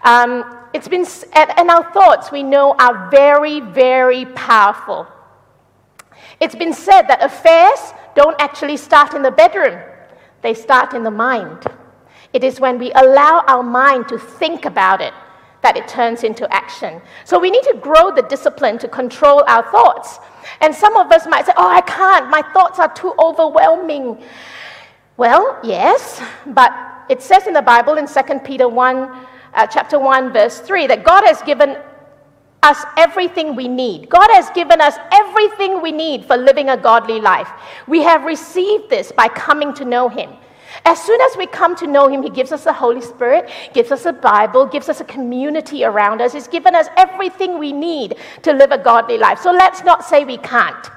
Um, 0.04 0.60
it's 0.74 0.88
been, 0.88 1.06
and 1.34 1.70
our 1.72 1.92
thoughts, 1.92 2.32
we 2.32 2.42
know, 2.42 2.74
are 2.80 3.10
very, 3.12 3.60
very 3.60 4.28
powerful. 4.28 5.08
It's 6.40 6.56
been 6.56 6.74
said 6.74 7.02
that 7.10 7.22
affairs 7.22 7.94
don't 8.16 8.40
actually 8.40 8.78
start 8.78 9.14
in 9.14 9.24
the 9.24 9.32
bedroom, 9.32 9.78
they 10.42 10.54
start 10.54 10.94
in 10.94 11.04
the 11.04 11.12
mind. 11.12 11.68
It 12.38 12.44
is 12.44 12.60
when 12.60 12.78
we 12.78 12.92
allow 12.92 13.44
our 13.48 13.64
mind 13.64 14.08
to 14.10 14.20
think 14.20 14.66
about 14.66 15.02
it 15.02 15.12
that 15.64 15.76
it 15.76 15.88
turns 15.88 16.24
into 16.24 16.46
action. 16.54 17.02
So 17.26 17.40
we 17.40 17.50
need 17.50 17.64
to 17.64 17.80
grow 17.82 18.14
the 18.14 18.22
discipline 18.22 18.78
to 18.78 18.88
control 18.88 19.44
our 19.48 19.64
thoughts. 19.72 20.20
And 20.62 20.76
some 20.76 20.96
of 20.98 21.12
us 21.12 21.26
might 21.26 21.48
say, 21.48 21.54
Oh, 21.58 21.68
I 21.68 21.82
can't, 21.82 22.30
my 22.30 22.44
thoughts 22.54 22.78
are 22.78 22.94
too 22.94 23.12
overwhelming. 23.18 24.22
Well, 25.18 25.58
yes, 25.64 26.22
but 26.46 26.72
it 27.10 27.24
says 27.24 27.48
in 27.48 27.54
the 27.54 27.64
Bible 27.64 27.96
in 27.96 28.06
2 28.06 28.22
Peter 28.46 28.70
1, 28.70 28.96
uh, 29.56 29.66
chapter 29.66 29.98
1, 29.98 30.32
verse 30.32 30.60
3, 30.60 30.86
that 30.86 31.04
God 31.04 31.24
has 31.26 31.42
given 31.42 31.76
us 32.62 32.84
everything 32.98 33.56
we 33.56 33.68
need. 33.68 34.10
God 34.10 34.30
has 34.34 34.52
given 34.52 34.80
us 34.80 34.94
everything 35.12 35.82
we 35.82 35.92
need 35.92 36.26
for 36.26 36.38
living 36.38 36.70
a 36.70 36.78
godly 36.78 37.20
life. 37.20 37.50
We 37.88 38.04
have 38.04 38.26
received 38.26 38.92
this 38.92 39.12
by 39.12 39.28
coming 39.28 39.74
to 39.74 39.86
know 39.86 40.08
Him. 40.08 40.30
As 40.86 41.02
soon 41.02 41.20
as 41.22 41.38
we 41.38 41.48
come 41.48 41.76
to 41.78 41.88
know 41.88 42.08
Him, 42.08 42.24
He 42.24 42.30
gives 42.30 42.52
us 42.52 42.64
the 42.64 42.74
Holy 42.74 43.02
Spirit, 43.02 43.50
gives 43.74 43.92
us 43.92 44.06
a 44.06 44.14
Bible, 44.14 44.66
gives 44.66 44.90
us 44.90 45.00
a 45.00 45.06
community 45.06 45.84
around 45.84 46.22
us. 46.22 46.34
He's 46.34 46.48
given 46.48 46.76
us 46.76 46.88
everything 46.98 47.60
we 47.60 47.74
need 47.74 48.16
to 48.44 48.54
live 48.54 48.72
a 48.72 48.78
godly 48.78 49.18
life. 49.18 49.40
So 49.40 49.52
let's 49.52 49.84
not 49.84 50.04
say 50.04 50.24
we 50.24 50.38
can't 50.38 50.90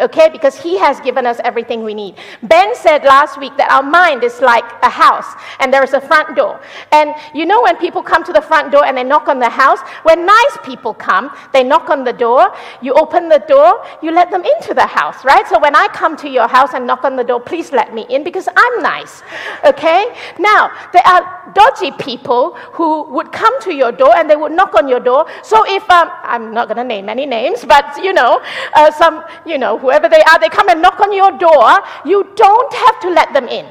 okay? 0.00 0.28
Because 0.28 0.60
He 0.60 0.78
has 0.78 1.00
given 1.00 1.26
us 1.26 1.38
everything 1.44 1.82
we 1.82 1.94
need. 1.94 2.16
Ben 2.42 2.74
said 2.74 3.04
last 3.04 3.38
week 3.38 3.56
that 3.56 3.70
our 3.70 3.82
mind 3.82 4.24
is 4.24 4.40
like 4.40 4.64
a 4.82 4.90
house 4.90 5.26
and 5.60 5.72
there 5.72 5.82
is 5.82 5.92
a 5.92 6.00
front 6.00 6.36
door. 6.36 6.60
And 6.92 7.14
you 7.34 7.46
know, 7.46 7.62
when 7.62 7.76
people 7.76 8.02
come 8.02 8.24
to 8.24 8.32
the 8.32 8.42
front 8.42 8.72
door 8.72 8.84
and 8.84 8.96
they 8.96 9.04
knock 9.04 9.28
on 9.28 9.38
the 9.38 9.48
house, 9.48 9.80
when 10.02 10.26
nice 10.26 10.58
people 10.64 10.94
come, 10.94 11.30
they 11.52 11.62
knock 11.62 11.90
on 11.90 12.04
the 12.04 12.12
door, 12.12 12.54
you 12.82 12.94
open 12.94 13.28
the 13.28 13.38
door, 13.48 13.84
you 14.02 14.10
let 14.10 14.30
them 14.30 14.44
into 14.44 14.74
the 14.74 14.86
house, 14.86 15.24
right? 15.24 15.46
So 15.48 15.58
when 15.58 15.74
I 15.74 15.88
come 15.88 16.16
to 16.18 16.28
your 16.28 16.48
house 16.48 16.74
and 16.74 16.86
knock 16.86 17.04
on 17.04 17.16
the 17.16 17.24
door, 17.24 17.40
please 17.40 17.72
let 17.72 17.94
me 17.94 18.06
in 18.08 18.24
because 18.24 18.48
I'm 18.54 18.82
nice, 18.82 19.22
okay? 19.64 20.14
Now, 20.38 20.70
there 20.92 21.06
are 21.06 21.52
dodgy 21.54 21.92
people 21.92 22.54
who 22.72 23.04
would 23.04 23.32
come 23.32 23.60
to 23.62 23.74
your 23.74 23.92
door 23.92 24.14
and 24.16 24.28
they 24.28 24.36
would 24.36 24.52
knock 24.52 24.74
on 24.74 24.88
your 24.88 25.00
door. 25.00 25.26
So 25.42 25.64
if, 25.66 25.88
um, 25.90 26.10
I'm 26.22 26.52
not 26.52 26.68
going 26.68 26.76
to 26.76 26.84
name 26.84 27.08
any 27.08 27.26
names, 27.26 27.64
but 27.64 28.02
you 28.02 28.12
know, 28.12 28.42
uh, 28.74 28.90
some, 28.90 29.24
you 29.44 29.58
know, 29.58 29.76
whoever 29.86 30.08
they 30.08 30.22
are, 30.22 30.38
they 30.40 30.48
come 30.48 30.68
and 30.68 30.82
knock 30.82 30.98
on 30.98 31.12
your 31.12 31.30
door, 31.38 31.78
you 32.04 32.26
don't 32.34 32.72
have 32.74 32.98
to 32.98 33.08
let 33.08 33.32
them 33.32 33.46
in. 33.46 33.66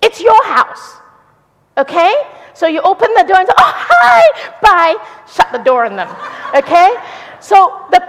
It's 0.00 0.20
your 0.20 0.44
house. 0.44 0.98
Okay? 1.76 2.14
So 2.54 2.68
you 2.68 2.80
open 2.82 3.08
the 3.16 3.24
door 3.24 3.38
and 3.38 3.48
say, 3.48 3.54
oh, 3.58 3.72
hi, 3.74 4.22
bye. 4.62 4.94
Shut 5.26 5.50
the 5.50 5.58
door 5.58 5.84
on 5.84 5.96
them. 5.96 6.08
Okay? 6.54 6.94
So 7.40 7.84
the, 7.90 8.00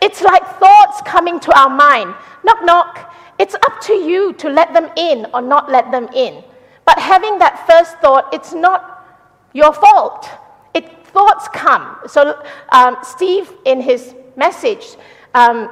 it's 0.00 0.22
like 0.22 0.46
thoughts 0.60 1.02
coming 1.04 1.40
to 1.40 1.58
our 1.58 1.68
mind. 1.68 2.14
Knock, 2.44 2.64
knock. 2.64 3.12
It's 3.40 3.56
up 3.56 3.80
to 3.88 3.94
you 3.94 4.32
to 4.34 4.48
let 4.48 4.72
them 4.72 4.88
in 4.96 5.26
or 5.34 5.42
not 5.42 5.68
let 5.68 5.90
them 5.90 6.08
in. 6.14 6.44
But 6.84 6.98
having 6.98 7.38
that 7.40 7.66
first 7.66 7.98
thought, 7.98 8.32
it's 8.32 8.52
not 8.52 9.04
your 9.52 9.72
fault. 9.72 10.28
It, 10.74 11.06
thoughts 11.08 11.48
come. 11.52 11.96
So 12.06 12.40
um, 12.70 12.98
Steve, 13.02 13.52
in 13.64 13.80
his 13.80 14.14
message, 14.36 14.96
um, 15.34 15.68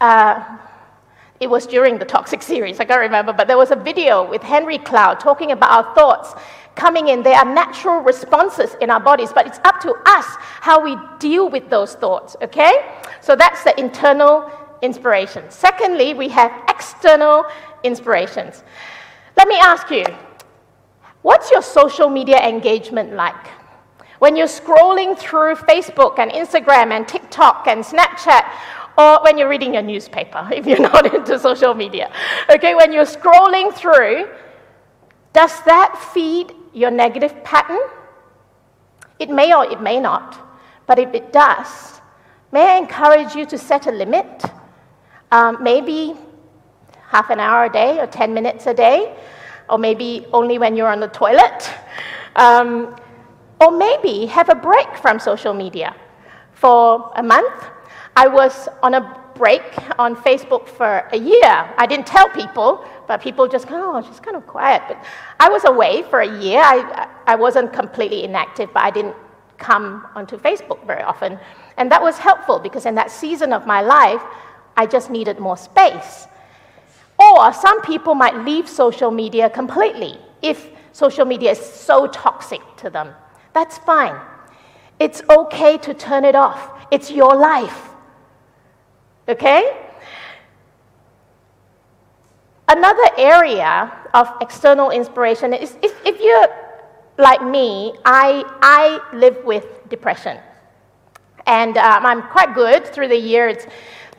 uh, 0.00 0.58
it 1.40 1.48
was 1.48 1.66
during 1.66 1.98
the 1.98 2.04
Toxic 2.04 2.42
series, 2.42 2.80
I 2.80 2.84
can't 2.84 3.00
remember, 3.00 3.32
but 3.32 3.46
there 3.46 3.58
was 3.58 3.70
a 3.70 3.76
video 3.76 4.28
with 4.28 4.42
Henry 4.42 4.78
Cloud 4.78 5.20
talking 5.20 5.52
about 5.52 5.70
our 5.70 5.94
thoughts 5.94 6.34
coming 6.74 7.08
in. 7.08 7.22
They 7.22 7.34
are 7.34 7.44
natural 7.44 8.00
responses 8.00 8.74
in 8.80 8.90
our 8.90 9.00
bodies, 9.00 9.32
but 9.32 9.46
it's 9.46 9.58
up 9.64 9.80
to 9.80 9.94
us 10.06 10.26
how 10.60 10.82
we 10.82 10.96
deal 11.18 11.48
with 11.48 11.68
those 11.70 11.94
thoughts, 11.94 12.36
okay? 12.42 12.72
So 13.20 13.36
that's 13.36 13.62
the 13.62 13.78
internal 13.78 14.50
inspiration. 14.82 15.44
Secondly, 15.50 16.14
we 16.14 16.28
have 16.28 16.52
external 16.68 17.44
inspirations. 17.84 18.64
Let 19.36 19.48
me 19.48 19.56
ask 19.56 19.90
you, 19.90 20.04
what's 21.22 21.50
your 21.50 21.62
social 21.62 22.08
media 22.08 22.40
engagement 22.40 23.12
like? 23.12 23.46
When 24.18 24.34
you're 24.34 24.48
scrolling 24.48 25.16
through 25.16 25.54
Facebook 25.54 26.18
and 26.18 26.32
Instagram 26.32 26.90
and 26.90 27.06
TikTok 27.06 27.68
and 27.68 27.84
Snapchat, 27.84 28.50
or 28.98 29.22
when 29.22 29.38
you're 29.38 29.48
reading 29.48 29.74
your 29.74 29.82
newspaper, 29.82 30.46
if 30.52 30.66
you're 30.66 30.80
not 30.80 31.14
into 31.14 31.38
social 31.38 31.72
media. 31.72 32.10
Okay, 32.50 32.74
when 32.74 32.92
you're 32.92 33.06
scrolling 33.06 33.72
through, 33.72 34.28
does 35.32 35.62
that 35.62 35.96
feed 36.12 36.52
your 36.74 36.90
negative 36.90 37.42
pattern? 37.44 37.80
It 39.18 39.30
may 39.30 39.54
or 39.54 39.64
it 39.64 39.80
may 39.80 40.00
not, 40.00 40.38
but 40.86 40.98
if 40.98 41.14
it 41.14 41.32
does, 41.32 42.00
may 42.52 42.74
I 42.74 42.76
encourage 42.78 43.34
you 43.34 43.46
to 43.46 43.56
set 43.58 43.86
a 43.86 43.92
limit? 43.92 44.44
Um, 45.30 45.62
maybe 45.62 46.14
half 47.06 47.30
an 47.30 47.40
hour 47.40 47.64
a 47.64 47.72
day 47.72 48.00
or 48.00 48.06
10 48.06 48.34
minutes 48.34 48.66
a 48.66 48.74
day, 48.74 49.16
or 49.70 49.78
maybe 49.78 50.26
only 50.32 50.58
when 50.58 50.76
you're 50.76 50.88
on 50.88 51.00
the 51.00 51.08
toilet. 51.08 51.70
Um, 52.36 52.94
or 53.60 53.72
maybe 53.72 54.26
have 54.26 54.48
a 54.48 54.54
break 54.54 54.96
from 54.98 55.18
social 55.18 55.52
media 55.52 55.96
for 56.52 57.10
a 57.16 57.22
month 57.22 57.64
I 58.18 58.26
was 58.26 58.68
on 58.82 58.94
a 58.94 59.02
break 59.36 59.62
on 59.96 60.16
Facebook 60.16 60.68
for 60.68 61.08
a 61.12 61.16
year. 61.16 61.54
I 61.82 61.86
didn't 61.86 62.08
tell 62.08 62.28
people, 62.30 62.84
but 63.06 63.22
people 63.22 63.46
just 63.46 63.68
oh, 63.70 64.02
she's 64.04 64.18
kind 64.18 64.36
of 64.36 64.44
quiet. 64.44 64.82
But 64.88 65.04
I 65.38 65.48
was 65.48 65.64
away 65.64 66.02
for 66.10 66.22
a 66.22 66.40
year. 66.40 66.60
I, 66.60 67.06
I 67.28 67.36
wasn't 67.36 67.72
completely 67.72 68.24
inactive, 68.24 68.70
but 68.74 68.82
I 68.82 68.90
didn't 68.90 69.14
come 69.56 70.04
onto 70.16 70.36
Facebook 70.36 70.84
very 70.84 71.02
often. 71.02 71.38
And 71.76 71.92
that 71.92 72.02
was 72.02 72.18
helpful 72.18 72.58
because 72.58 72.86
in 72.86 72.96
that 72.96 73.12
season 73.12 73.52
of 73.52 73.68
my 73.68 73.82
life, 73.82 74.22
I 74.76 74.84
just 74.84 75.10
needed 75.10 75.38
more 75.38 75.56
space. 75.56 76.26
Or 77.20 77.52
some 77.52 77.80
people 77.82 78.16
might 78.16 78.36
leave 78.44 78.68
social 78.68 79.12
media 79.12 79.48
completely 79.48 80.18
if 80.42 80.70
social 80.90 81.24
media 81.24 81.52
is 81.52 81.60
so 81.60 82.08
toxic 82.08 82.62
to 82.78 82.90
them. 82.90 83.14
That's 83.54 83.78
fine. 83.78 84.20
It's 84.98 85.22
okay 85.30 85.78
to 85.78 85.94
turn 85.94 86.24
it 86.24 86.34
off. 86.34 86.84
It's 86.90 87.12
your 87.12 87.36
life. 87.36 87.87
Okay? 89.28 89.76
Another 92.68 93.08
area 93.16 93.92
of 94.14 94.30
external 94.40 94.90
inspiration 94.90 95.52
is 95.52 95.76
if, 95.82 95.94
if 96.06 96.20
you're 96.20 96.48
like 97.18 97.42
me, 97.42 97.94
I, 98.04 98.44
I 98.60 99.00
live 99.16 99.44
with 99.44 99.66
depression. 99.88 100.38
And 101.46 101.76
um, 101.78 102.06
I'm 102.06 102.22
quite 102.22 102.54
good 102.54 102.86
through 102.86 103.08
the 103.08 103.16
year. 103.16 103.48
It's 103.48 103.66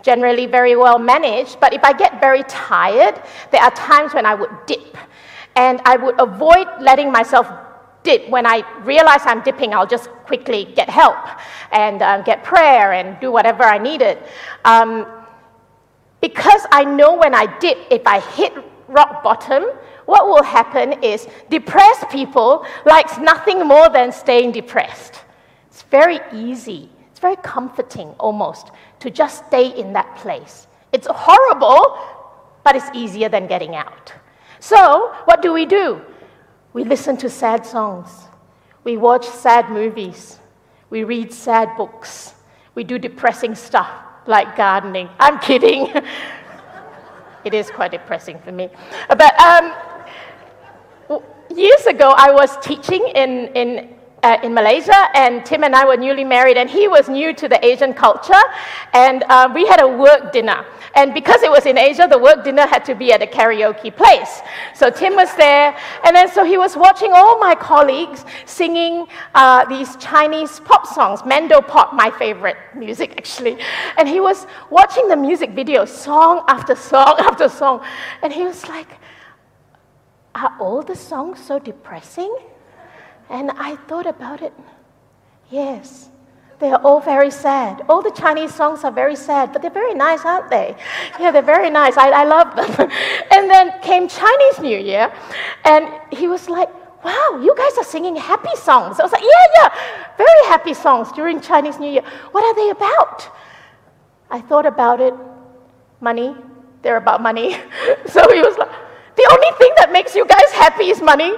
generally 0.01 0.45
very 0.45 0.75
well 0.75 0.97
managed. 0.97 1.59
But 1.59 1.73
if 1.73 1.83
I 1.83 1.93
get 1.93 2.19
very 2.19 2.43
tired, 2.43 3.21
there 3.51 3.61
are 3.61 3.71
times 3.71 4.13
when 4.13 4.25
I 4.25 4.33
would 4.33 4.49
dip. 4.65 4.97
And 5.55 5.81
I 5.85 5.95
would 5.95 6.19
avoid 6.19 6.67
letting 6.79 7.11
myself 7.11 7.47
When 8.03 8.45
I 8.45 8.63
realize 8.83 9.21
I'm 9.25 9.41
dipping, 9.41 9.73
I'll 9.73 9.85
just 9.87 10.09
quickly 10.25 10.65
get 10.75 10.89
help 10.89 11.17
and 11.71 12.01
um, 12.01 12.23
get 12.23 12.43
prayer 12.43 12.93
and 12.93 13.19
do 13.19 13.31
whatever 13.31 13.63
I 13.63 13.77
needed. 13.77 14.17
Um, 14.65 15.05
because 16.21 16.65
I 16.71 16.83
know 16.83 17.15
when 17.15 17.35
I 17.35 17.45
dip, 17.59 17.77
if 17.91 18.05
I 18.05 18.19
hit 18.19 18.53
rock 18.87 19.23
bottom, 19.23 19.63
what 20.05 20.27
will 20.27 20.43
happen 20.43 21.03
is 21.03 21.27
depressed 21.49 22.09
people 22.09 22.65
likes 22.85 23.17
nothing 23.19 23.67
more 23.67 23.89
than 23.89 24.11
staying 24.11 24.53
depressed. 24.53 25.21
It's 25.67 25.83
very 25.83 26.19
easy. 26.33 26.89
It's 27.11 27.19
very 27.19 27.37
comforting 27.37 28.09
almost 28.19 28.71
to 29.01 29.09
just 29.11 29.45
stay 29.47 29.77
in 29.79 29.93
that 29.93 30.15
place. 30.15 30.67
It's 30.91 31.07
horrible, 31.09 31.99
but 32.63 32.75
it's 32.75 32.89
easier 32.93 33.29
than 33.29 33.45
getting 33.45 33.75
out. 33.75 34.13
So, 34.59 35.13
what 35.25 35.41
do 35.41 35.53
we 35.53 35.65
do? 35.65 36.01
We 36.73 36.83
listen 36.83 37.17
to 37.17 37.29
sad 37.29 37.65
songs. 37.65 38.09
We 38.83 38.97
watch 38.97 39.25
sad 39.25 39.69
movies. 39.69 40.39
We 40.89 41.03
read 41.03 41.33
sad 41.33 41.75
books. 41.77 42.33
We 42.75 42.83
do 42.83 42.97
depressing 42.97 43.55
stuff 43.55 43.89
like 44.27 44.55
gardening. 44.55 45.09
I'm 45.19 45.39
kidding. 45.39 45.87
it 47.45 47.53
is 47.53 47.69
quite 47.69 47.91
depressing 47.91 48.39
for 48.39 48.51
me. 48.51 48.69
But 49.09 49.39
um, 49.39 49.73
years 51.55 51.85
ago, 51.85 52.13
I 52.15 52.31
was 52.31 52.57
teaching 52.57 53.07
in, 53.15 53.47
in 53.55 53.95
uh, 54.23 54.37
in 54.43 54.53
Malaysia, 54.53 55.07
and 55.13 55.45
Tim 55.45 55.63
and 55.63 55.75
I 55.75 55.85
were 55.85 55.97
newly 55.97 56.23
married, 56.23 56.57
and 56.57 56.69
he 56.69 56.87
was 56.87 57.09
new 57.09 57.33
to 57.33 57.47
the 57.47 57.63
Asian 57.65 57.93
culture, 57.93 58.41
and 58.93 59.23
uh, 59.23 59.49
we 59.53 59.65
had 59.65 59.81
a 59.81 59.87
work 59.87 60.31
dinner. 60.31 60.65
And 60.95 61.13
because 61.13 61.43
it 61.43 61.51
was 61.51 61.65
in 61.65 61.77
Asia, 61.77 62.07
the 62.09 62.17
work 62.17 62.43
dinner 62.43 62.65
had 62.65 62.83
to 62.85 62.95
be 62.95 63.13
at 63.13 63.21
a 63.21 63.27
karaoke 63.27 63.95
place. 63.95 64.41
So 64.73 64.89
Tim 64.89 65.15
was 65.15 65.33
there, 65.35 65.77
and 66.03 66.15
then 66.15 66.29
so 66.29 66.43
he 66.43 66.57
was 66.57 66.75
watching 66.75 67.11
all 67.13 67.39
my 67.39 67.55
colleagues 67.55 68.25
singing 68.45 69.07
uh, 69.35 69.65
these 69.65 69.95
Chinese 69.97 70.59
pop 70.61 70.87
songs, 70.87 71.21
Mandopop, 71.21 71.93
my 71.93 72.11
favorite 72.17 72.57
music 72.75 73.13
actually. 73.17 73.57
And 73.97 74.07
he 74.07 74.19
was 74.19 74.47
watching 74.69 75.07
the 75.07 75.15
music 75.15 75.51
video, 75.51 75.85
song 75.85 76.43
after 76.47 76.75
song 76.75 77.15
after 77.19 77.47
song, 77.49 77.85
and 78.21 78.33
he 78.33 78.43
was 78.43 78.67
like, 78.67 78.89
Are 80.35 80.55
all 80.59 80.81
the 80.81 80.95
songs 80.95 81.39
so 81.43 81.59
depressing? 81.59 82.35
And 83.29 83.51
I 83.51 83.75
thought 83.75 84.07
about 84.07 84.41
it. 84.41 84.53
Yes, 85.49 86.09
they 86.59 86.71
are 86.71 86.81
all 86.83 86.99
very 86.99 87.31
sad. 87.31 87.83
All 87.87 88.01
the 88.01 88.11
Chinese 88.11 88.53
songs 88.53 88.83
are 88.83 88.91
very 88.91 89.15
sad, 89.15 89.53
but 89.53 89.61
they're 89.61 89.71
very 89.71 89.93
nice, 89.93 90.25
aren't 90.25 90.49
they? 90.49 90.75
Yeah, 91.19 91.31
they're 91.31 91.41
very 91.41 91.69
nice. 91.69 91.95
I, 91.95 92.09
I 92.09 92.23
love 92.25 92.55
them. 92.55 92.91
and 93.31 93.49
then 93.49 93.79
came 93.81 94.07
Chinese 94.07 94.59
New 94.59 94.77
Year, 94.77 95.13
and 95.63 95.87
he 96.11 96.27
was 96.27 96.49
like, 96.49 96.69
Wow, 97.01 97.39
you 97.41 97.55
guys 97.55 97.77
are 97.77 97.85
singing 97.85 98.17
happy 98.17 98.53
songs. 98.57 98.99
I 98.99 99.03
was 99.03 99.13
like, 99.13 99.23
Yeah, 99.23 99.47
yeah, 99.61 99.69
very 100.17 100.45
happy 100.47 100.73
songs 100.73 101.11
during 101.13 101.39
Chinese 101.39 101.79
New 101.79 101.89
Year. 101.89 102.03
What 102.31 102.43
are 102.43 102.55
they 102.55 102.71
about? 102.71 103.29
I 104.29 104.41
thought 104.41 104.65
about 104.65 104.99
it. 104.99 105.13
Money. 106.01 106.35
They're 106.81 106.97
about 106.97 107.21
money. 107.21 107.53
so 108.05 108.29
he 108.33 108.41
was 108.41 108.57
like, 108.57 108.71
The 109.15 109.29
only 109.31 109.57
thing 109.57 109.71
that 109.77 109.93
makes 109.93 110.13
you 110.13 110.25
guys 110.25 110.51
happy 110.51 110.89
is 110.89 111.01
money. 111.01 111.31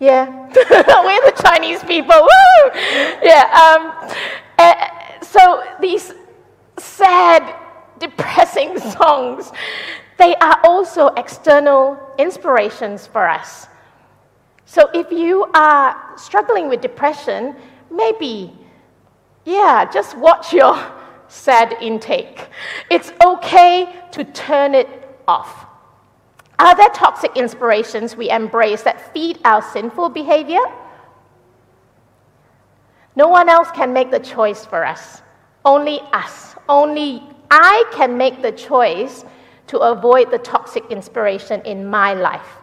Yeah, 0.00 0.26
we're 0.54 1.30
the 1.30 1.42
Chinese 1.42 1.84
people. 1.84 2.16
Woo! 2.16 2.70
Yeah, 3.22 3.44
um, 3.52 4.10
so 5.22 5.62
these 5.80 6.12
sad, 6.78 7.54
depressing 7.98 8.78
songs, 8.96 9.52
they 10.18 10.34
are 10.36 10.58
also 10.64 11.08
external 11.08 11.98
inspirations 12.18 13.06
for 13.06 13.28
us. 13.28 13.68
So 14.64 14.88
if 14.94 15.10
you 15.12 15.44
are 15.54 15.96
struggling 16.16 16.68
with 16.68 16.80
depression, 16.80 17.56
maybe, 17.90 18.52
yeah, 19.44 19.88
just 19.90 20.16
watch 20.16 20.52
your 20.52 20.78
sad 21.28 21.76
intake. 21.80 22.48
It's 22.90 23.12
okay 23.24 24.02
to 24.12 24.24
turn 24.24 24.74
it 24.74 24.88
off. 25.28 25.69
Are 26.60 26.76
there 26.76 26.90
toxic 26.90 27.38
inspirations 27.38 28.16
we 28.16 28.28
embrace 28.28 28.82
that 28.82 29.14
feed 29.14 29.38
our 29.46 29.62
sinful 29.62 30.10
behavior? 30.10 30.60
No 33.16 33.28
one 33.28 33.48
else 33.48 33.70
can 33.70 33.94
make 33.94 34.10
the 34.10 34.18
choice 34.18 34.66
for 34.66 34.84
us. 34.84 35.22
Only 35.64 36.00
us. 36.12 36.54
Only 36.68 37.22
I 37.50 37.84
can 37.92 38.18
make 38.18 38.42
the 38.42 38.52
choice 38.52 39.24
to 39.68 39.78
avoid 39.78 40.30
the 40.30 40.36
toxic 40.36 40.84
inspiration 40.90 41.62
in 41.62 41.86
my 41.86 42.12
life. 42.12 42.58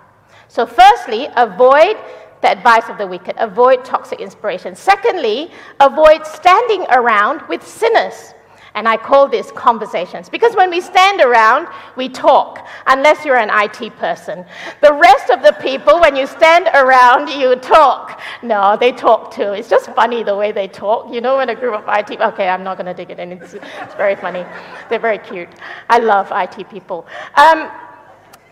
So, 0.47 0.67
firstly, 0.67 1.27
avoid 1.35 1.97
the 2.43 2.51
advice 2.51 2.87
of 2.89 2.99
the 2.99 3.07
wicked, 3.07 3.33
avoid 3.39 3.83
toxic 3.83 4.19
inspiration. 4.21 4.75
Secondly, 4.75 5.49
avoid 5.79 6.23
standing 6.23 6.85
around 6.91 7.41
with 7.49 7.65
sinners. 7.65 8.35
And 8.77 8.87
I 8.87 8.95
call 8.95 9.27
this 9.27 9.49
conversations 9.53 10.29
because 10.29 10.55
when 10.55 10.69
we 10.69 10.81
stand 10.81 11.19
around, 11.19 11.67
we 11.95 12.07
talk, 12.07 12.67
unless 12.85 13.25
you're 13.25 13.39
an 13.39 13.49
IT 13.51 13.97
person. 13.97 14.45
The 14.81 14.93
rest 14.93 15.31
of 15.31 15.41
the 15.41 15.53
people, 15.53 15.99
when 15.99 16.15
you 16.15 16.27
stand 16.27 16.67
around, 16.75 17.29
you 17.29 17.55
talk. 17.55 18.21
No, 18.43 18.77
they 18.79 18.91
talk 18.91 19.33
too. 19.33 19.53
It's 19.53 19.67
just 19.67 19.89
funny 19.95 20.21
the 20.21 20.35
way 20.35 20.51
they 20.51 20.67
talk. 20.67 21.11
You 21.11 21.21
know, 21.21 21.37
when 21.37 21.49
a 21.49 21.55
group 21.55 21.73
of 21.73 21.85
IT, 21.87 22.21
okay, 22.21 22.49
I'm 22.49 22.63
not 22.63 22.77
going 22.77 22.85
to 22.85 22.93
dig 22.93 23.09
it 23.09 23.17
in. 23.17 23.31
It's, 23.31 23.55
it's, 23.55 23.95
very 23.95 24.15
funny. 24.15 24.45
They're 24.91 24.99
very 24.99 25.17
cute. 25.17 25.49
I 25.89 25.97
love 25.97 26.31
IT 26.31 26.69
people. 26.69 27.07
Um, 27.33 27.71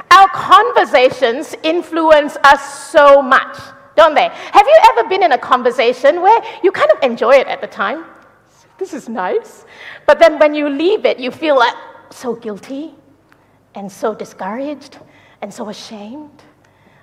our 0.09 0.27
conversations 0.29 1.53
influence 1.61 2.35
us 2.43 2.89
so 2.89 3.21
much, 3.21 3.59
don't 3.95 4.15
they? 4.15 4.29
Have 4.31 4.65
you 4.65 4.79
ever 4.89 5.07
been 5.07 5.21
in 5.21 5.33
a 5.33 5.37
conversation 5.37 6.23
where 6.23 6.41
you 6.63 6.71
kind 6.71 6.89
of 6.89 7.03
enjoy 7.03 7.35
it 7.35 7.45
at 7.45 7.61
the 7.61 7.67
time? 7.67 8.05
This 8.77 8.93
is 8.93 9.07
nice. 9.07 9.65
But 10.05 10.19
then 10.19 10.39
when 10.39 10.53
you 10.53 10.69
leave 10.69 11.05
it, 11.05 11.19
you 11.19 11.31
feel 11.31 11.57
like 11.57 11.75
so 12.09 12.35
guilty 12.35 12.93
and 13.73 13.91
so 13.91 14.13
discouraged 14.13 14.99
and 15.41 15.53
so 15.53 15.69
ashamed. 15.69 16.43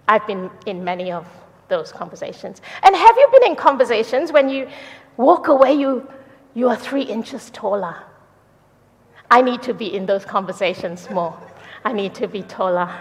I've 0.09 0.27
been 0.27 0.51
in 0.67 0.85
many 0.85 1.13
of 1.13 1.27
those 1.69 1.93
conversations. 1.93 2.61
And 2.83 2.95
have 2.95 3.17
you 3.17 3.29
been 3.33 3.51
in 3.51 3.57
conversations 3.57 4.33
when 4.33 4.49
you 4.49 4.69
walk 5.17 5.49
away, 5.49 5.73
you, 5.73 6.09
you 6.55 6.69
are 6.69 6.77
three 6.77 7.03
inches 7.03 7.51
taller? 7.51 7.97
I 9.31 9.41
need 9.41 9.63
to 9.63 9.73
be 9.73 9.95
in 9.95 10.05
those 10.05 10.25
conversations 10.25 11.09
more. 11.11 11.39
I 11.85 11.93
need 11.93 12.15
to 12.17 12.29
be 12.29 12.43
taller. 12.43 12.93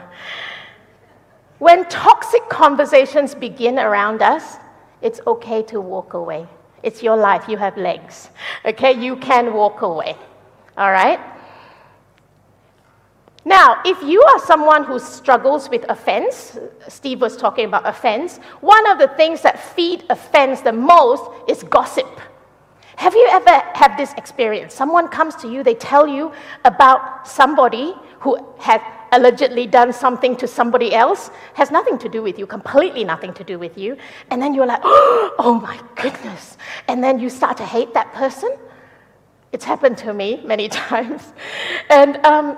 When 1.60 1.86
toxic 1.90 2.48
conversations 2.50 3.36
begin 3.36 3.78
around 3.78 4.22
us, 4.22 4.58
it's 5.02 5.20
okay 5.28 5.62
to 5.64 5.82
walk 5.82 6.14
away. 6.14 6.48
It's 6.84 7.04
your 7.04 7.18
life. 7.18 7.48
You 7.48 7.58
have 7.58 7.78
legs. 7.78 8.30
Okay? 8.66 8.94
You 8.94 9.16
can 9.18 9.54
walk 9.54 9.82
away. 9.82 10.16
All 10.78 10.92
right? 10.92 11.20
Now, 13.44 13.82
if 13.84 14.02
you 14.04 14.22
are 14.22 14.40
someone 14.40 14.84
who 14.84 15.00
struggles 15.00 15.70
with 15.70 15.84
offense, 15.90 16.60
Steve 16.88 17.22
was 17.22 17.36
talking 17.36 17.66
about 17.66 17.88
offense, 17.88 18.38
one 18.62 18.88
of 18.90 19.00
the 19.00 19.08
things 19.08 19.42
that 19.42 19.60
feed 19.60 20.04
offense 20.10 20.62
the 20.62 20.72
most 20.72 21.24
is 21.48 21.64
gossip. 21.64 22.22
Have 22.98 23.16
you 23.16 23.28
ever 23.32 23.64
had 23.74 23.98
this 23.98 24.14
experience? 24.14 24.76
Someone 24.76 25.08
comes 25.08 25.36
to 25.38 25.52
you, 25.52 25.64
they 25.64 25.74
tell 25.74 26.08
you 26.08 26.32
about 26.66 27.28
somebody 27.28 27.96
who 28.20 28.38
has 28.60 28.80
allegedly 29.12 29.68
done 29.68 29.92
something 29.92 30.36
to 30.38 30.48
somebody 30.48 30.94
else, 30.94 31.32
has 31.54 31.72
nothing 31.72 31.98
to 32.00 32.10
do 32.10 32.22
with 32.22 32.40
you, 32.40 32.46
completely 32.46 33.04
nothing 33.04 33.34
to 33.34 33.44
do 33.44 33.60
with 33.60 33.78
you, 33.78 33.98
and 34.30 34.42
then 34.42 34.54
you're 34.54 34.66
like, 34.66 34.82
oh 34.84 35.60
my 35.62 35.80
goodness. 35.96 36.58
And 36.88 37.04
then 37.04 37.20
you 37.20 37.30
start 37.30 37.58
to 37.58 37.66
hate 37.66 37.94
that 37.94 38.14
person. 38.14 38.58
It's 39.52 39.66
happened 39.66 39.98
to 40.00 40.14
me 40.14 40.42
many 40.46 40.70
times. 40.88 41.34
And 41.90 42.26
um, 42.26 42.58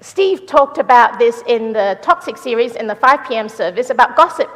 Steve 0.00 0.46
talked 0.46 0.78
about 0.78 1.18
this 1.18 1.42
in 1.48 1.72
the 1.72 1.98
Toxic 2.02 2.36
series 2.36 2.76
in 2.76 2.86
the 2.86 2.94
5 2.94 3.28
p.m. 3.28 3.48
service 3.48 3.90
about 3.90 4.16
gossip. 4.16 4.48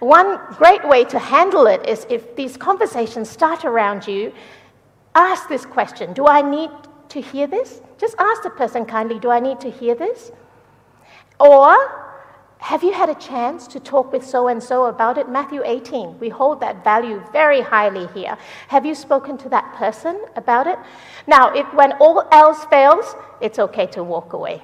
One 0.00 0.38
great 0.52 0.86
way 0.86 1.04
to 1.06 1.18
handle 1.18 1.66
it 1.66 1.86
is 1.86 2.06
if 2.08 2.36
these 2.36 2.56
conversations 2.56 3.28
start 3.28 3.64
around 3.64 4.06
you, 4.06 4.32
ask 5.14 5.48
this 5.48 5.66
question 5.66 6.12
Do 6.12 6.26
I 6.26 6.40
need 6.40 6.70
to 7.10 7.20
hear 7.20 7.46
this? 7.46 7.80
Just 7.98 8.14
ask 8.18 8.42
the 8.42 8.50
person 8.50 8.84
kindly 8.84 9.18
Do 9.18 9.30
I 9.30 9.40
need 9.40 9.60
to 9.60 9.70
hear 9.70 9.94
this? 9.94 10.32
Or 11.40 11.76
have 12.58 12.82
you 12.82 12.92
had 12.92 13.08
a 13.08 13.14
chance 13.14 13.66
to 13.68 13.80
talk 13.80 14.12
with 14.12 14.26
so 14.26 14.48
and 14.48 14.62
so 14.62 14.86
about 14.86 15.16
it? 15.16 15.28
Matthew 15.28 15.62
18, 15.64 16.18
we 16.18 16.28
hold 16.28 16.60
that 16.60 16.82
value 16.82 17.22
very 17.32 17.60
highly 17.60 18.08
here. 18.08 18.36
Have 18.68 18.84
you 18.84 18.94
spoken 18.94 19.38
to 19.38 19.48
that 19.50 19.74
person 19.76 20.20
about 20.34 20.66
it? 20.66 20.78
Now, 21.26 21.54
if, 21.54 21.72
when 21.72 21.92
all 21.94 22.26
else 22.32 22.64
fails, 22.64 23.14
it's 23.40 23.58
okay 23.60 23.86
to 23.86 24.02
walk 24.02 24.32
away. 24.32 24.62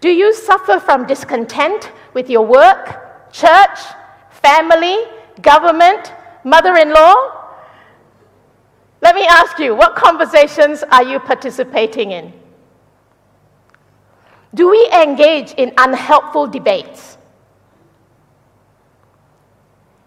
Do 0.00 0.10
you 0.10 0.34
suffer 0.34 0.78
from 0.78 1.06
discontent 1.06 1.90
with 2.12 2.28
your 2.28 2.44
work, 2.44 3.32
church, 3.32 3.78
family, 4.30 4.98
government, 5.40 6.12
mother 6.44 6.76
in 6.76 6.92
law? 6.92 7.43
Let 9.04 9.14
me 9.16 9.26
ask 9.26 9.58
you, 9.58 9.74
what 9.74 9.96
conversations 9.96 10.82
are 10.90 11.04
you 11.04 11.20
participating 11.20 12.12
in? 12.12 12.32
Do 14.54 14.70
we 14.70 14.88
engage 14.94 15.52
in 15.52 15.74
unhelpful 15.76 16.46
debates? 16.46 17.18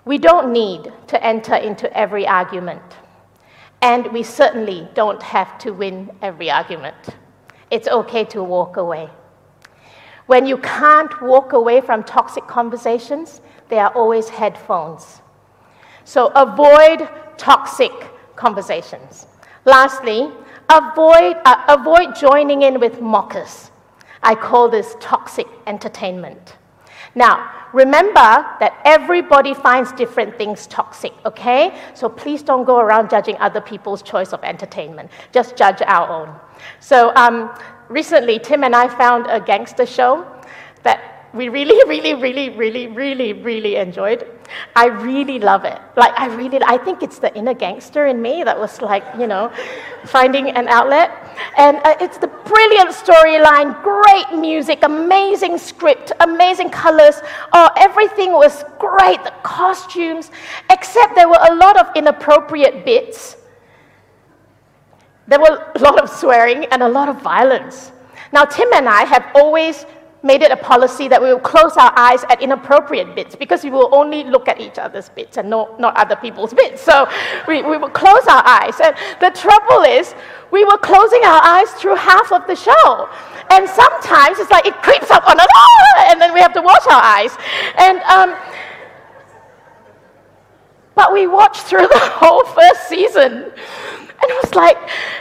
We 0.03 0.17
don't 0.17 0.51
need 0.51 0.91
to 1.10 1.23
enter 1.23 1.53
into 1.53 1.95
every 1.95 2.25
argument, 2.25 2.81
and 3.83 4.12
we 4.12 4.23
certainly 4.23 4.88
don't 4.95 5.21
have 5.21 5.60
to 5.60 5.73
win 5.73 6.10
every 6.23 6.49
argument. 6.49 6.95
It's 7.69 7.88
okay 7.88 8.23
to 8.25 8.41
walk 8.41 8.77
away. 8.77 9.12
When 10.25 10.47
you 10.47 10.57
can't 10.57 11.21
walk 11.21 11.53
away 11.53 11.81
from 11.81 12.03
toxic 12.03 12.47
conversations, 12.47 13.41
there 13.69 13.83
are 13.83 13.93
always 13.93 14.27
headphones. 14.27 15.21
So 16.03 16.31
avoid 16.36 17.07
toxic 17.38 17.91
conversations. 18.38 19.28
Lastly, 19.65 20.32
avoid, 20.69 21.36
uh, 21.43 21.65
avoid 21.67 22.15
joining 22.15 22.62
in 22.62 22.80
with 22.80 23.02
mockers. 23.02 23.71
I 24.23 24.36
call 24.36 24.69
this 24.69 24.95
toxic 25.02 25.47
entertainment. 25.67 26.56
Now, 27.15 27.52
remember 27.73 28.45
that 28.60 28.80
everybody 28.86 29.54
finds 29.54 29.91
different 29.91 30.38
things 30.38 30.67
toxic, 30.67 31.13
okay? 31.26 31.78
So 31.93 32.08
please 32.08 32.43
don't 32.43 32.63
go 32.63 32.80
around 32.80 33.10
judging 33.10 33.36
other 33.38 33.60
people's 33.60 34.02
choice 34.02 34.34
of 34.34 34.43
entertainment. 34.43 35.10
Just 35.32 35.56
judge 35.56 35.82
our 35.86 36.08
own. 36.08 36.36
So 36.80 37.13
um, 37.15 37.58
recently, 37.89 38.39
Tim 38.39 38.63
and 38.63 38.76
I 38.76 38.88
found 38.88 39.26
a 39.30 39.39
gangster 39.39 39.86
show 39.86 40.26
that 40.84 41.30
we 41.34 41.50
really, 41.50 41.78
really, 41.89 42.13
really, 42.13 42.50
really, 42.50 42.88
really, 42.88 43.34
really 43.34 43.76
enjoyed. 43.78 44.28
I 44.75 44.88
really 44.88 45.39
love 45.39 45.65
it. 45.65 45.79
Like, 45.95 46.13
I 46.17 46.27
really, 46.27 46.60
I 46.63 46.77
think 46.77 47.03
it's 47.03 47.19
the 47.19 47.36
inner 47.36 47.53
gangster 47.53 48.07
in 48.07 48.21
me 48.21 48.43
that 48.43 48.57
was 48.57 48.81
like, 48.81 49.03
you 49.19 49.27
know, 49.27 49.51
finding 50.05 50.49
an 50.49 50.67
outlet. 50.67 51.12
And 51.57 51.77
uh, 51.77 51.95
it's 51.99 52.17
the 52.17 52.27
brilliant 52.27 52.91
storyline, 52.91 53.81
great 53.83 54.39
music, 54.39 54.79
amazing 54.83 55.57
script, 55.57 56.12
amazing 56.19 56.69
colors. 56.69 57.15
Oh, 57.53 57.69
everything 57.77 58.31
was 58.31 58.63
great, 58.79 59.23
the 59.23 59.33
costumes, 59.43 60.31
except 60.69 61.15
there 61.15 61.27
were 61.27 61.43
a 61.49 61.55
lot 61.55 61.77
of 61.77 61.88
inappropriate 61.95 62.86
bits. 62.86 63.38
There 65.27 65.39
were 65.39 65.71
a 65.75 65.79
lot 65.79 66.01
of 66.01 66.10
swearing 66.10 66.65
and 66.65 66.81
a 66.81 66.88
lot 66.88 67.10
of 67.10 67.21
violence. 67.21 67.91
Now, 68.31 68.45
Tim 68.45 68.71
and 68.73 68.88
I 68.88 69.03
have 69.05 69.31
always 69.36 69.86
made 70.23 70.41
it 70.41 70.51
a 70.51 70.58
policy 70.58 71.08
that 71.08 71.21
we 71.21 71.27
will 71.30 71.39
close 71.39 71.77
our 71.77 71.93
eyes 71.95 72.23
at 72.30 72.41
inappropriate 72.41 73.15
bits 73.15 73.36
because 73.36 73.63
we 73.63 73.69
will 73.69 73.93
only 73.93 74.23
look 74.23 74.47
at 74.47 74.60
each 74.60 74.77
other's 74.77 75.10
bits 75.10 75.38
and 75.38 75.49
no, 75.49 75.75
not 75.77 75.95
other 75.95 76.15
people's 76.15 76.53
bits. 76.53 76.82
So 76.82 77.08
we, 77.47 77.62
we 77.62 77.77
will 77.77 77.89
close 77.89 78.25
our 78.27 78.43
eyes. 78.45 78.80
And 78.84 78.95
the 79.19 79.30
trouble 79.30 79.84
is, 79.84 80.15
we 80.51 80.63
were 80.65 80.77
closing 80.77 81.23
our 81.23 81.41
eyes 81.43 81.69
through 81.73 81.95
half 81.95 82.32
of 82.32 82.47
the 82.47 82.56
show. 82.56 83.10
And 83.51 83.69
sometimes 83.69 84.39
it's 84.39 84.51
like 84.51 84.65
it 84.65 84.75
creeps 84.82 85.12
up 85.12 85.27
on 85.27 85.39
us, 85.39 85.47
and 86.08 86.19
then 86.19 86.34
we 86.34 86.39
have 86.39 86.53
to 86.53 86.62
wash 86.62 86.86
our 86.88 87.01
eyes. 87.01 87.38
And, 87.77 87.99
um, 88.03 88.36
but 90.95 91.13
we 91.13 91.27
watched 91.27 91.62
through 91.62 91.88
the 91.88 91.99
whole 91.99 92.43
first 92.45 92.89
season. 92.89 93.51
And 94.21 94.32
it 94.32 94.43
was 94.43 94.56
like, 94.56 94.77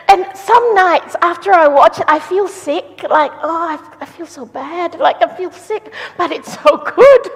and 0.09 0.27
some 0.37 0.75
nights 0.75 1.17
after 1.21 1.53
I 1.53 1.69
watch 1.69 1.99
it, 1.99 2.07
I 2.09 2.19
feel 2.19 2.49
sick. 2.49 3.03
Like, 3.09 3.31
oh, 3.43 3.69
I, 3.69 3.97
I 4.01 4.07
feel 4.07 4.27
so 4.27 4.47
bad. 4.47 4.99
Like, 4.99 5.23
I 5.23 5.37
feel 5.37 5.51
sick, 5.51 5.93
but 6.17 6.33
it's 6.33 6.55
so 6.55 6.77
good. 6.97 7.31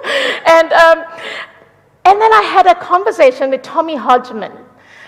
And, 0.47 0.73
um, 0.73 1.05
and 2.05 2.19
then 2.19 2.33
I 2.33 2.41
had 2.41 2.65
a 2.65 2.75
conversation 2.75 3.51
with 3.51 3.61
Tommy 3.61 3.95
Hodgman. 3.95 4.53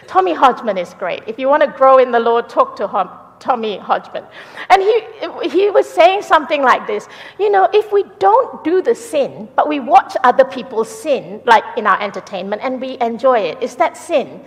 Tommy 0.05 0.33
Hodgman 0.33 0.77
is 0.77 0.93
great. 0.93 1.23
If 1.25 1.39
you 1.39 1.47
want 1.47 1.63
to 1.63 1.69
grow 1.69 1.97
in 1.97 2.11
the 2.11 2.19
Lord, 2.19 2.49
talk 2.49 2.75
to 2.75 2.87
him. 2.87 3.09
Tommy 3.43 3.77
Hodgman. 3.77 4.23
And 4.69 4.81
he, 4.81 5.49
he 5.49 5.69
was 5.69 5.87
saying 5.89 6.21
something 6.21 6.61
like 6.61 6.87
this 6.87 7.09
You 7.39 7.49
know, 7.51 7.67
if 7.73 7.91
we 7.91 8.05
don't 8.17 8.63
do 8.63 8.81
the 8.81 8.95
sin, 8.95 9.49
but 9.55 9.67
we 9.67 9.81
watch 9.81 10.15
other 10.23 10.45
people 10.45 10.85
sin, 10.85 11.41
like 11.45 11.65
in 11.75 11.85
our 11.85 12.01
entertainment, 12.01 12.61
and 12.63 12.79
we 12.79 12.97
enjoy 13.01 13.39
it, 13.39 13.61
is 13.61 13.75
that 13.75 13.97
sin? 13.97 14.45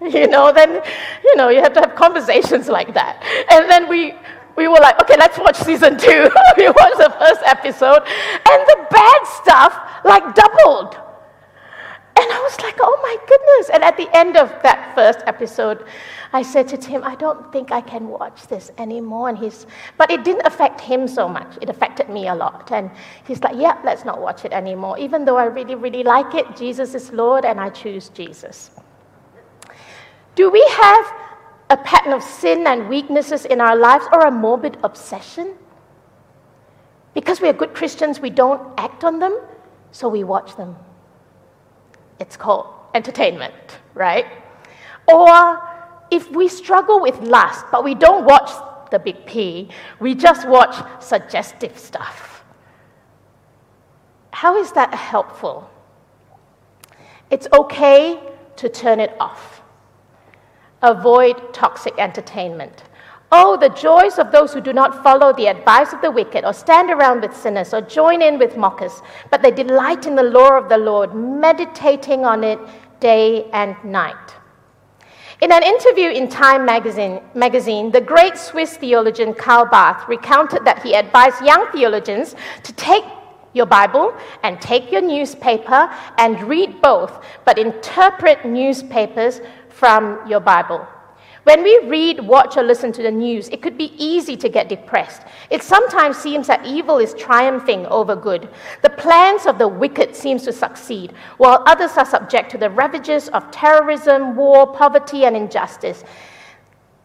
You 0.08 0.28
know, 0.28 0.52
then, 0.52 0.80
you 1.24 1.36
know, 1.36 1.48
you 1.48 1.60
have 1.60 1.72
to 1.72 1.80
have 1.80 1.94
conversations 1.96 2.68
like 2.78 2.94
that. 2.94 3.20
And 3.50 3.68
then 3.70 3.88
we, 3.88 4.14
we 4.56 4.68
were 4.68 4.78
like, 4.80 5.00
okay, 5.02 5.16
let's 5.18 5.38
watch 5.38 5.56
season 5.56 5.98
two. 6.06 6.30
we 6.56 6.68
watched 6.68 6.98
the 6.98 7.14
first 7.18 7.42
episode, 7.44 8.02
and 8.06 8.60
the 8.68 8.86
bad 8.90 9.26
stuff 9.26 9.78
like 10.04 10.34
doubled. 10.34 10.96
And 12.20 12.32
I 12.32 12.40
was 12.40 12.60
like, 12.62 12.76
oh 12.80 12.98
my 13.00 13.16
goodness. 13.28 13.70
And 13.72 13.84
at 13.84 13.96
the 13.96 14.08
end 14.16 14.36
of 14.36 14.48
that 14.64 14.92
first 14.96 15.20
episode, 15.26 15.84
I 16.32 16.42
said 16.42 16.66
to 16.68 16.76
Tim, 16.76 17.04
I 17.04 17.14
don't 17.14 17.52
think 17.52 17.70
I 17.70 17.80
can 17.80 18.08
watch 18.08 18.48
this 18.48 18.72
anymore. 18.76 19.28
And 19.28 19.38
he's, 19.38 19.66
but 19.96 20.10
it 20.10 20.24
didn't 20.24 20.44
affect 20.44 20.80
him 20.80 21.06
so 21.06 21.28
much. 21.28 21.56
It 21.62 21.70
affected 21.70 22.08
me 22.08 22.26
a 22.26 22.34
lot. 22.34 22.72
And 22.72 22.90
he's 23.24 23.40
like, 23.44 23.54
yeah, 23.56 23.78
let's 23.84 24.04
not 24.04 24.20
watch 24.20 24.44
it 24.44 24.52
anymore. 24.52 24.98
Even 24.98 25.24
though 25.24 25.36
I 25.36 25.44
really, 25.44 25.76
really 25.76 26.02
like 26.02 26.34
it, 26.34 26.56
Jesus 26.56 26.96
is 26.96 27.12
Lord 27.12 27.44
and 27.44 27.60
I 27.60 27.70
choose 27.70 28.08
Jesus. 28.08 28.72
Do 30.38 30.48
we 30.50 30.64
have 30.70 31.12
a 31.68 31.76
pattern 31.78 32.12
of 32.12 32.22
sin 32.22 32.64
and 32.68 32.88
weaknesses 32.88 33.44
in 33.44 33.60
our 33.60 33.74
lives 33.74 34.06
or 34.12 34.20
a 34.20 34.30
morbid 34.30 34.78
obsession? 34.84 35.56
Because 37.12 37.40
we 37.40 37.48
are 37.48 37.52
good 37.52 37.74
Christians, 37.74 38.20
we 38.20 38.30
don't 38.30 38.62
act 38.78 39.02
on 39.02 39.18
them, 39.18 39.36
so 39.90 40.08
we 40.08 40.22
watch 40.22 40.54
them. 40.54 40.76
It's 42.20 42.36
called 42.36 42.72
entertainment, 42.94 43.80
right? 43.94 44.26
Or 45.08 45.60
if 46.12 46.30
we 46.30 46.46
struggle 46.46 47.00
with 47.00 47.18
lust, 47.18 47.66
but 47.72 47.82
we 47.82 47.96
don't 47.96 48.24
watch 48.24 48.52
the 48.92 49.00
big 49.00 49.26
P, 49.26 49.70
we 49.98 50.14
just 50.14 50.46
watch 50.46 50.76
suggestive 51.02 51.76
stuff. 51.76 52.44
How 54.30 54.56
is 54.56 54.70
that 54.70 54.94
helpful? 54.94 55.68
It's 57.28 57.48
okay 57.52 58.20
to 58.54 58.68
turn 58.68 59.00
it 59.00 59.16
off. 59.18 59.57
Avoid 60.82 61.52
toxic 61.52 61.94
entertainment. 61.98 62.84
Oh, 63.30 63.56
the 63.58 63.68
joys 63.68 64.18
of 64.18 64.32
those 64.32 64.54
who 64.54 64.60
do 64.60 64.72
not 64.72 65.02
follow 65.02 65.32
the 65.34 65.48
advice 65.48 65.92
of 65.92 66.00
the 66.00 66.10
wicked, 66.10 66.44
or 66.44 66.52
stand 66.52 66.90
around 66.90 67.20
with 67.20 67.36
sinners, 67.36 67.74
or 67.74 67.80
join 67.80 68.22
in 68.22 68.38
with 68.38 68.56
mockers, 68.56 69.02
but 69.30 69.42
they 69.42 69.50
delight 69.50 70.06
in 70.06 70.14
the 70.14 70.22
law 70.22 70.56
of 70.56 70.68
the 70.68 70.78
Lord, 70.78 71.14
meditating 71.14 72.24
on 72.24 72.42
it 72.42 72.58
day 73.00 73.50
and 73.52 73.76
night. 73.84 74.34
In 75.40 75.52
an 75.52 75.62
interview 75.62 76.10
in 76.10 76.28
Time 76.28 76.64
magazine, 76.64 77.20
magazine, 77.34 77.90
the 77.90 78.00
great 78.00 78.38
Swiss 78.38 78.76
theologian 78.76 79.34
Karl 79.34 79.66
Barth 79.66 80.08
recounted 80.08 80.64
that 80.64 80.82
he 80.82 80.94
advised 80.94 81.44
young 81.44 81.70
theologians 81.70 82.34
to 82.62 82.72
take 82.72 83.04
your 83.52 83.66
Bible 83.66 84.14
and 84.42 84.60
take 84.60 84.90
your 84.90 85.00
newspaper 85.00 85.90
and 86.16 86.42
read 86.42 86.80
both, 86.80 87.24
but 87.44 87.58
interpret 87.58 88.44
newspapers 88.44 89.40
from 89.78 90.26
your 90.28 90.40
Bible. 90.40 90.86
When 91.44 91.62
we 91.62 91.78
read, 91.84 92.20
watch, 92.20 92.56
or 92.56 92.62
listen 92.62 92.92
to 92.92 93.02
the 93.02 93.10
news, 93.10 93.48
it 93.48 93.62
could 93.62 93.78
be 93.78 93.94
easy 93.96 94.36
to 94.36 94.48
get 94.48 94.68
depressed. 94.68 95.22
It 95.50 95.62
sometimes 95.62 96.18
seems 96.18 96.46
that 96.48 96.66
evil 96.66 96.98
is 96.98 97.14
triumphing 97.14 97.86
over 97.86 98.16
good. 98.16 98.48
The 98.82 98.90
plans 98.90 99.46
of 99.46 99.56
the 99.56 99.68
wicked 99.68 100.14
seems 100.16 100.42
to 100.42 100.52
succeed, 100.52 101.12
while 101.38 101.62
others 101.64 101.92
are 101.96 102.04
subject 102.04 102.50
to 102.50 102.58
the 102.58 102.68
ravages 102.68 103.28
of 103.28 103.50
terrorism, 103.50 104.36
war, 104.36 104.66
poverty, 104.66 105.24
and 105.24 105.36
injustice. 105.36 106.04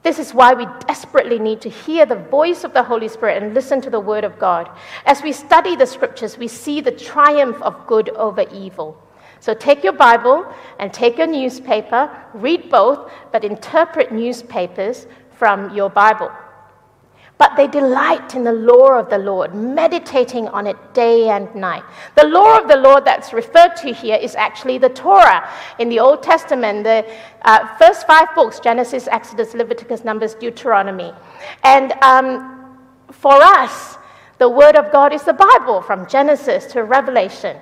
This 0.01 0.19
is 0.19 0.33
why 0.33 0.53
we 0.53 0.65
desperately 0.87 1.39
need 1.39 1.61
to 1.61 1.69
hear 1.69 2.05
the 2.05 2.15
voice 2.15 2.65
of 2.65 2.73
the 2.73 2.83
Holy 2.83 3.07
Spirit 3.07 3.41
and 3.41 3.53
listen 3.53 3.79
to 3.81 3.89
the 3.89 3.99
Word 3.99 4.25
of 4.25 4.39
God. 4.39 4.69
As 5.05 5.21
we 5.21 5.31
study 5.31 5.77
the 5.77 5.87
Scriptures, 5.87 6.37
we 6.37 6.49
see 6.49 6.81
the 6.81 6.91
triumph 6.91 7.61
of 7.61 7.87
good 7.87 8.09
over 8.09 8.45
evil. 8.51 9.01
So 9.43 9.53
take 9.53 9.83
your 9.83 9.91
Bible 9.91 10.45
and 10.79 10.93
take 10.93 11.17
your 11.17 11.27
newspaper, 11.27 12.09
read 12.33 12.69
both, 12.69 13.11
but 13.33 13.43
interpret 13.43 14.09
newspapers 14.09 15.05
from 15.31 15.75
your 15.75 15.89
Bible. 15.89 16.31
But 17.37 17.57
they 17.57 17.67
delight 17.67 18.35
in 18.35 18.45
the 18.45 18.53
law 18.53 18.97
of 18.97 19.09
the 19.09 19.17
Lord, 19.17 19.53
meditating 19.53 20.47
on 20.47 20.65
it 20.65 20.77
day 20.93 21.27
and 21.27 21.53
night. 21.53 21.83
The 22.15 22.25
law 22.25 22.57
of 22.57 22.69
the 22.69 22.77
Lord 22.77 23.03
that's 23.03 23.33
referred 23.33 23.75
to 23.81 23.91
here 23.91 24.15
is 24.15 24.33
actually 24.35 24.77
the 24.77 24.87
Torah 24.87 25.49
in 25.77 25.89
the 25.89 25.99
Old 25.99 26.23
Testament, 26.23 26.85
the 26.85 27.05
uh, 27.41 27.75
first 27.75 28.07
five 28.07 28.33
books 28.35 28.61
Genesis, 28.61 29.09
Exodus, 29.11 29.53
Leviticus, 29.53 30.05
Numbers, 30.05 30.35
Deuteronomy. 30.35 31.11
And 31.65 31.91
um, 32.01 32.77
for 33.11 33.33
us, 33.33 33.97
the 34.37 34.47
Word 34.47 34.77
of 34.77 34.89
God 34.93 35.11
is 35.11 35.23
the 35.23 35.33
Bible 35.33 35.81
from 35.81 36.07
Genesis 36.07 36.65
to 36.67 36.85
Revelation. 36.85 37.59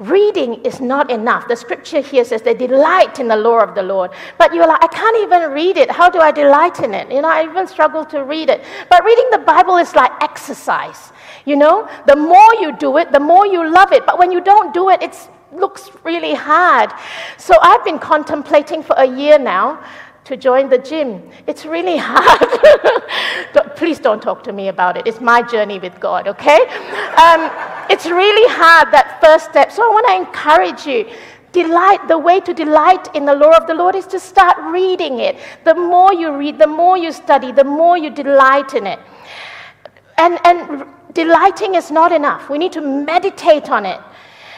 Reading 0.00 0.54
is 0.64 0.80
not 0.80 1.10
enough. 1.10 1.46
The 1.46 1.54
scripture 1.54 2.00
here 2.00 2.24
says 2.24 2.40
they 2.40 2.54
delight 2.54 3.20
in 3.20 3.28
the 3.28 3.36
law 3.36 3.60
of 3.60 3.74
the 3.74 3.82
Lord. 3.82 4.12
But 4.38 4.54
you're 4.54 4.66
like, 4.66 4.82
I 4.82 4.86
can't 4.86 5.18
even 5.18 5.50
read 5.50 5.76
it. 5.76 5.90
How 5.90 6.08
do 6.08 6.20
I 6.20 6.32
delight 6.32 6.80
in 6.80 6.94
it? 6.94 7.12
You 7.12 7.20
know, 7.20 7.28
I 7.28 7.44
even 7.44 7.66
struggle 7.66 8.06
to 8.06 8.24
read 8.24 8.48
it. 8.48 8.64
But 8.88 9.04
reading 9.04 9.28
the 9.30 9.44
Bible 9.44 9.76
is 9.76 9.94
like 9.94 10.10
exercise. 10.22 11.12
You 11.44 11.56
know, 11.56 11.86
the 12.06 12.16
more 12.16 12.54
you 12.60 12.74
do 12.78 12.96
it, 12.96 13.12
the 13.12 13.20
more 13.20 13.46
you 13.46 13.70
love 13.70 13.92
it. 13.92 14.06
But 14.06 14.18
when 14.18 14.32
you 14.32 14.40
don't 14.40 14.72
do 14.72 14.88
it, 14.88 15.02
it 15.02 15.14
looks 15.52 15.90
really 16.02 16.32
hard. 16.32 16.92
So 17.36 17.54
I've 17.60 17.84
been 17.84 17.98
contemplating 17.98 18.82
for 18.82 18.94
a 18.96 19.06
year 19.06 19.38
now 19.38 19.84
to 20.24 20.36
join 20.36 20.70
the 20.70 20.78
gym. 20.78 21.28
It's 21.46 21.66
really 21.66 21.96
hard. 22.00 22.48
Please 23.76 23.98
don't 23.98 24.22
talk 24.22 24.42
to 24.44 24.52
me 24.52 24.68
about 24.68 24.96
it. 24.96 25.06
It's 25.06 25.20
my 25.20 25.42
journey 25.42 25.78
with 25.78 25.98
God, 26.00 26.28
okay? 26.28 26.60
Um, 27.16 27.50
it's 27.90 28.06
really 28.06 28.54
hard, 28.54 28.92
that 28.92 29.18
first 29.22 29.50
step. 29.50 29.72
So 29.72 29.82
I 29.82 29.88
want 29.88 30.06
to 30.08 30.14
encourage 30.16 30.86
you. 30.86 31.10
Delight, 31.52 32.06
the 32.06 32.16
way 32.16 32.38
to 32.40 32.54
delight 32.54 33.12
in 33.16 33.24
the 33.24 33.34
law 33.34 33.50
of 33.56 33.66
the 33.66 33.74
Lord 33.74 33.96
is 33.96 34.06
to 34.06 34.20
start 34.20 34.56
reading 34.72 35.18
it. 35.18 35.36
The 35.64 35.74
more 35.74 36.14
you 36.14 36.36
read, 36.36 36.58
the 36.58 36.66
more 36.66 36.96
you 36.96 37.10
study, 37.10 37.50
the 37.50 37.64
more 37.64 37.98
you 37.98 38.10
delight 38.10 38.74
in 38.74 38.86
it. 38.86 39.00
And, 40.16 40.38
and 40.44 40.84
delighting 41.12 41.74
is 41.74 41.90
not 41.90 42.12
enough. 42.12 42.48
We 42.48 42.58
need 42.58 42.72
to 42.72 42.80
meditate 42.80 43.68
on 43.68 43.84
it. 43.84 44.00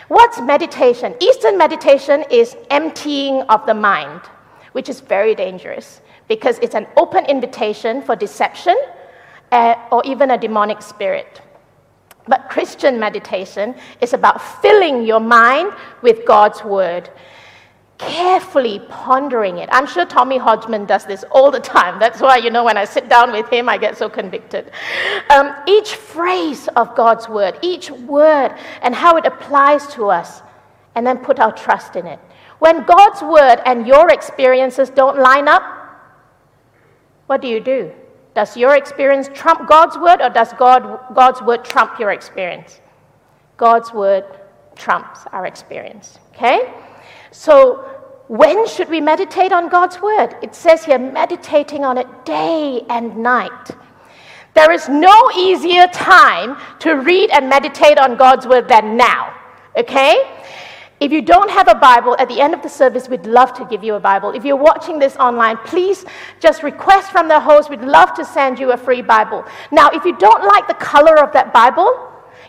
What's 0.09 0.41
meditation? 0.43 1.15
Eastern 1.21 1.57
meditation 1.57 2.25
is 2.31 2.57
emptying 2.69 3.41
of 3.43 3.65
the 3.65 3.75
mind 3.75 4.21
which 4.73 4.89
is 4.89 5.01
very 5.01 5.35
dangerous 5.35 6.01
because 6.29 6.59
it's 6.61 6.75
an 6.75 6.87
open 6.97 7.25
invitation 7.27 8.03
for 8.03 8.17
deception 8.17 8.77
or 9.53 10.03
even 10.05 10.31
a 10.31 10.39
demonic 10.39 10.83
spirit. 10.83 11.41
But 12.29 12.49
Christian 12.49 12.99
meditation 13.01 13.75
is 14.01 14.13
about 14.13 14.41
filling 14.63 15.05
your 15.05 15.21
mind 15.21 15.73
with 16.03 16.25
God's 16.25 16.63
word, 16.65 17.11
carefully 17.99 18.81
pondering 18.89 19.59
it. 19.59 19.69
I'm 19.73 19.87
sure 19.87 20.05
Tommy 20.05 20.39
Hodgman 20.39 20.87
does 20.87 21.05
this 21.05 21.25
all 21.33 21.51
the 21.51 21.61
time. 21.61 21.99
That's 21.99 22.21
why, 22.21 22.37
you 22.37 22.51
know, 22.51 22.65
when 22.65 22.77
I 22.77 22.85
sit 22.85 23.09
down 23.09 23.33
with 23.33 23.49
him, 23.53 23.69
I 23.69 23.77
get 23.77 23.99
so 23.99 24.09
convicted. 24.09 24.71
Um, 25.31 25.53
each 25.67 25.97
phrase 25.97 26.69
of 26.77 26.95
God's 26.95 27.29
word, 27.29 27.59
each 27.61 27.91
word, 27.91 28.57
and 28.83 28.95
how 28.95 29.17
it 29.17 29.27
applies 29.27 29.87
to 29.95 30.09
us, 30.09 30.43
and 30.95 31.07
then 31.07 31.19
put 31.19 31.41
our 31.41 31.53
trust 31.53 31.97
in 31.97 32.07
it. 32.07 32.21
When 32.61 32.85
God's 32.85 33.23
word 33.23 33.61
and 33.67 33.87
your 33.87 34.11
experiences 34.11 34.91
don't 34.91 35.19
line 35.19 35.49
up, 35.49 35.63
what 37.27 37.43
do 37.43 37.49
you 37.49 37.59
do? 37.59 37.93
Does 38.35 38.57
your 38.57 38.77
experience 38.77 39.29
trump 39.35 39.69
God's 39.69 39.99
word 39.99 40.21
or 40.23 40.31
does 40.31 40.53
God, 40.55 41.15
God's 41.15 41.43
word 41.43 41.65
trump 41.65 41.99
your 41.99 42.13
experience? 42.13 42.81
God's 43.57 43.93
word 43.93 44.25
trumps 44.75 45.21
our 45.33 45.47
experience. 45.47 46.19
Okay? 46.35 46.73
So, 47.31 47.89
when 48.29 48.67
should 48.67 48.89
we 48.89 49.01
meditate 49.01 49.53
on 49.53 49.69
God's 49.69 50.01
word? 50.01 50.37
It 50.43 50.55
says 50.55 50.85
here, 50.85 50.99
meditating 50.99 51.85
on 51.85 51.99
it 51.99 52.25
day 52.25 52.83
and 52.89 53.17
night. 53.19 53.71
There 54.55 54.73
is 54.73 54.89
no 54.89 55.31
easier 55.37 55.87
time 55.89 56.57
to 56.81 56.95
read 56.95 57.31
and 57.31 57.49
meditate 57.49 57.99
on 57.99 58.17
God's 58.17 58.47
word 58.47 58.69
than 58.69 58.97
now. 58.97 59.35
Okay? 59.77 60.42
If 61.03 61.11
you 61.11 61.21
don't 61.21 61.51
have 61.51 61.67
a 61.67 61.75
Bible, 61.75 62.15
at 62.21 62.29
the 62.29 62.41
end 62.41 62.55
of 62.55 62.63
the 62.63 62.69
service, 62.69 63.09
we'd 63.09 63.27
love 63.27 63.53
to 63.55 63.65
give 63.65 63.83
you 63.83 63.97
a 63.97 64.01
Bible. 64.01 64.31
If 64.31 64.45
you're 64.45 64.55
watching 64.55 65.01
this 65.01 65.17
online, 65.17 65.57
please 65.65 66.05
just 66.39 66.63
request 66.63 67.11
from 67.11 67.27
the 67.27 67.41
host. 67.41 67.69
We'd 67.69 67.81
love 67.81 68.15
to 68.15 68.25
send 68.25 68.57
you 68.57 68.71
a 68.71 68.77
free 68.77 69.03
Bible. 69.03 69.45
Now, 69.73 69.91
if 69.91 70.05
you 70.05 70.17
don't 70.17 70.45
like 70.45 70.69
the 70.69 70.75
color 70.75 71.19
of 71.19 71.33
that 71.33 71.53
Bible, 71.53 71.91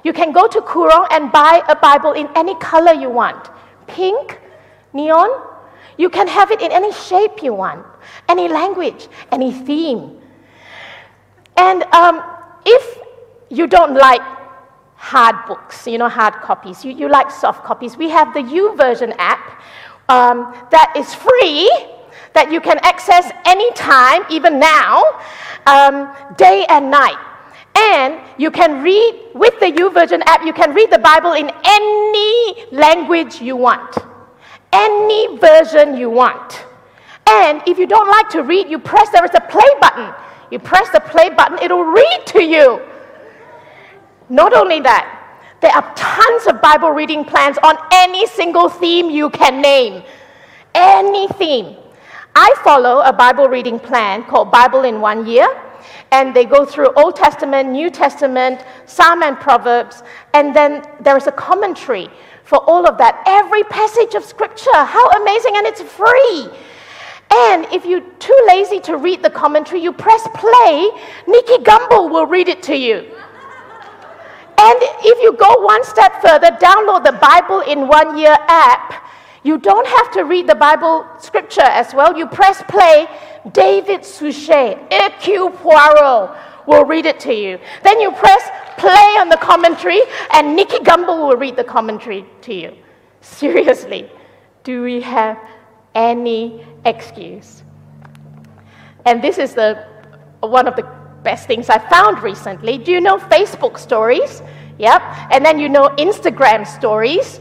you 0.03 0.13
can 0.13 0.31
go 0.31 0.47
to 0.47 0.61
Koorong 0.61 1.07
and 1.09 1.31
buy 1.31 1.63
a 1.67 1.75
Bible 1.75 2.11
in 2.11 2.29
any 2.35 2.53
color 2.59 2.93
you 2.93 3.09
want 3.09 3.49
pink, 3.87 4.39
neon. 4.93 5.31
You 5.97 6.11
can 6.11 6.27
have 6.27 6.51
it 6.51 6.61
in 6.61 6.71
any 6.71 6.93
shape 6.93 7.41
you 7.41 7.55
want, 7.55 7.83
any 8.29 8.47
language, 8.47 9.07
any 9.31 9.51
theme. 9.51 10.21
And 11.57 11.81
um, 11.85 12.21
if 12.67 12.99
you 13.49 13.65
don't 13.65 13.95
like 13.95 14.21
hard 15.03 15.35
books, 15.45 15.85
you 15.85 15.97
know, 15.97 16.07
hard 16.07 16.33
copies. 16.35 16.85
You, 16.85 16.93
you 16.93 17.09
like 17.09 17.29
soft 17.29 17.65
copies. 17.65 17.97
We 17.97 18.09
have 18.09 18.33
the 18.33 18.39
YouVersion 18.39 19.13
app, 19.19 19.61
um, 20.07 20.55
that 20.71 20.93
is 20.95 21.13
free, 21.13 21.69
that 22.33 22.49
you 22.49 22.61
can 22.61 22.79
access 22.83 23.29
anytime, 23.45 24.23
even 24.29 24.59
now, 24.59 25.03
um, 25.67 26.15
day 26.37 26.65
and 26.69 26.89
night. 26.89 27.19
And 27.75 28.21
you 28.37 28.49
can 28.49 28.81
read, 28.81 29.31
with 29.35 29.59
the 29.59 29.71
YouVersion 29.73 30.21
app, 30.25 30.45
you 30.45 30.53
can 30.53 30.73
read 30.73 30.89
the 30.89 30.99
Bible 30.99 31.33
in 31.33 31.51
any 31.65 32.65
language 32.71 33.41
you 33.41 33.57
want, 33.57 33.97
any 34.71 35.37
version 35.37 35.97
you 35.97 36.09
want. 36.09 36.65
And 37.29 37.61
if 37.67 37.77
you 37.77 37.87
don't 37.87 38.09
like 38.09 38.29
to 38.29 38.41
read, 38.41 38.69
you 38.69 38.79
press, 38.79 39.09
there 39.09 39.25
is 39.25 39.35
a 39.35 39.41
play 39.41 39.71
button. 39.81 40.13
You 40.49 40.59
press 40.59 40.89
the 40.91 41.01
play 41.01 41.29
button, 41.29 41.59
it'll 41.59 41.83
read 41.83 42.21
to 42.27 42.41
you. 42.41 42.81
Not 44.33 44.51
only 44.55 44.79
that, 44.79 45.05
there 45.61 45.69
are 45.69 45.93
tons 45.93 46.47
of 46.47 46.59
Bible 46.59 46.89
reading 46.89 47.23
plans 47.23 47.59
on 47.61 47.77
any 47.91 48.25
single 48.25 48.67
theme 48.67 49.11
you 49.11 49.29
can 49.29 49.61
name. 49.61 50.01
Any 50.73 51.27
theme. 51.27 51.75
I 52.33 52.51
follow 52.63 53.01
a 53.01 53.13
Bible 53.13 53.47
reading 53.47 53.77
plan 53.77 54.23
called 54.23 54.49
Bible 54.51 54.85
in 54.85 54.99
One 55.01 55.27
Year, 55.27 55.47
and 56.11 56.35
they 56.35 56.45
go 56.45 56.65
through 56.65 56.91
Old 56.95 57.15
Testament, 57.15 57.69
New 57.69 57.91
Testament, 57.91 58.65
Psalm 58.87 59.21
and 59.21 59.37
Proverbs, 59.39 60.01
and 60.33 60.55
then 60.55 60.83
there 61.01 61.15
is 61.15 61.27
a 61.27 61.31
commentary 61.31 62.09
for 62.43 62.57
all 62.67 62.87
of 62.87 62.97
that. 62.97 63.21
Every 63.27 63.63
passage 63.65 64.15
of 64.15 64.25
Scripture. 64.25 64.73
How 64.73 65.11
amazing, 65.11 65.57
and 65.57 65.67
it's 65.67 65.83
free. 65.83 66.49
And 67.31 67.67
if 67.71 67.85
you're 67.85 68.09
too 68.17 68.39
lazy 68.47 68.79
to 68.79 68.97
read 68.97 69.21
the 69.21 69.29
commentary, 69.29 69.83
you 69.83 69.93
press 69.93 70.27
play, 70.33 70.89
Nicky 71.27 71.63
Gumbel 71.63 72.09
will 72.09 72.25
read 72.25 72.47
it 72.49 72.63
to 72.63 72.75
you. 72.75 73.11
And 74.65 74.77
if 75.03 75.21
you 75.21 75.33
go 75.33 75.59
one 75.59 75.83
step 75.83 76.21
further, 76.21 76.47
download 76.51 77.03
the 77.03 77.17
Bible 77.19 77.59
in 77.59 77.85
One 77.89 78.17
Year 78.17 78.37
app. 78.47 79.09
You 79.43 79.57
don't 79.57 79.85
have 79.85 80.09
to 80.13 80.23
read 80.23 80.47
the 80.47 80.55
Bible 80.55 81.05
scripture 81.19 81.67
as 81.81 81.93
well. 81.93 82.17
You 82.17 82.27
press 82.27 82.63
play, 82.69 83.07
David 83.51 84.05
Suchet, 84.05 84.77
Hercule 84.89 85.49
Poirot 85.49 86.37
will 86.65 86.85
read 86.85 87.05
it 87.05 87.19
to 87.19 87.33
you. 87.33 87.59
Then 87.83 87.99
you 87.99 88.11
press 88.11 88.49
play 88.77 89.17
on 89.19 89.27
the 89.27 89.35
commentary, 89.35 89.99
and 90.31 90.55
Nicky 90.55 90.77
Gumbel 90.77 91.27
will 91.27 91.35
read 91.35 91.57
the 91.57 91.65
commentary 91.65 92.25
to 92.43 92.53
you. 92.53 92.73
Seriously, 93.19 94.09
do 94.63 94.81
we 94.81 95.01
have 95.01 95.37
any 95.93 96.65
excuse? 96.85 97.63
And 99.05 99.21
this 99.21 99.37
is 99.37 99.55
the 99.55 99.85
one 100.39 100.69
of 100.69 100.77
the 100.77 101.02
best 101.23 101.47
things 101.47 101.69
I 101.69 101.79
found 101.79 102.21
recently. 102.21 102.77
Do 102.77 102.91
you 102.91 103.01
know 103.01 103.17
Facebook 103.17 103.77
stories? 103.77 104.41
Yep. 104.77 105.01
And 105.31 105.45
then 105.45 105.59
you 105.59 105.69
know 105.69 105.89
Instagram 105.97 106.67
stories. 106.67 107.39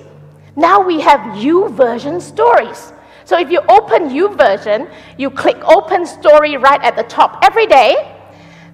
Now 0.57 0.81
we 0.81 1.01
have 1.01 1.37
U 1.39 1.65
YouVersion 1.65 2.21
stories. 2.21 2.93
So 3.25 3.39
if 3.39 3.51
you 3.51 3.61
open 3.69 4.11
U 4.11 4.29
YouVersion, 4.29 4.91
you 5.17 5.31
click 5.31 5.57
open 5.65 6.07
story 6.07 6.57
right 6.57 6.83
at 6.83 6.97
the 6.97 7.05
top. 7.05 7.39
Every 7.43 7.67
day, 7.67 7.95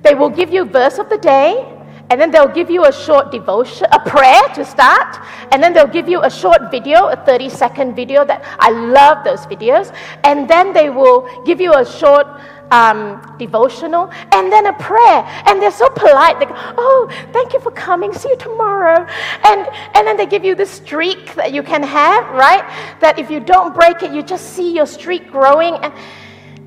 they 0.02 0.14
will 0.14 0.30
give 0.30 0.52
you 0.52 0.64
verse 0.64 0.98
of 0.98 1.08
the 1.08 1.18
day, 1.18 1.66
and 2.10 2.20
then 2.20 2.30
they'll 2.30 2.48
give 2.48 2.70
you 2.70 2.86
a 2.86 2.92
short 2.92 3.30
devotion, 3.30 3.86
a 3.92 4.00
prayer 4.00 4.42
to 4.54 4.64
start, 4.64 5.18
and 5.52 5.62
then 5.62 5.74
they'll 5.74 5.86
give 5.86 6.08
you 6.08 6.22
a 6.22 6.30
short 6.30 6.70
video, 6.70 7.08
a 7.08 7.16
30 7.16 7.50
second 7.50 7.94
video 7.94 8.24
that 8.24 8.42
I 8.58 8.70
love 8.70 9.24
those 9.24 9.44
videos, 9.46 9.94
and 10.24 10.48
then 10.48 10.72
they 10.72 10.88
will 10.88 11.28
give 11.44 11.60
you 11.60 11.74
a 11.74 11.84
short 11.84 12.26
um, 12.70 13.36
devotional, 13.38 14.10
and 14.32 14.52
then 14.52 14.66
a 14.66 14.72
prayer. 14.74 15.24
And 15.46 15.60
they're 15.60 15.70
so 15.70 15.88
polite. 15.90 16.38
They 16.38 16.46
go, 16.46 16.54
Oh, 16.56 17.08
thank 17.32 17.52
you 17.52 17.60
for 17.60 17.70
coming. 17.70 18.12
See 18.12 18.28
you 18.28 18.36
tomorrow. 18.36 19.06
And, 19.44 19.68
and 19.94 20.06
then 20.06 20.16
they 20.16 20.26
give 20.26 20.44
you 20.44 20.54
the 20.54 20.66
streak 20.66 21.34
that 21.34 21.52
you 21.52 21.62
can 21.62 21.82
have, 21.82 22.28
right? 22.34 22.64
That 23.00 23.18
if 23.18 23.30
you 23.30 23.40
don't 23.40 23.74
break 23.74 24.02
it, 24.02 24.12
you 24.12 24.22
just 24.22 24.54
see 24.54 24.74
your 24.74 24.86
streak 24.86 25.30
growing. 25.30 25.74
And 25.74 25.92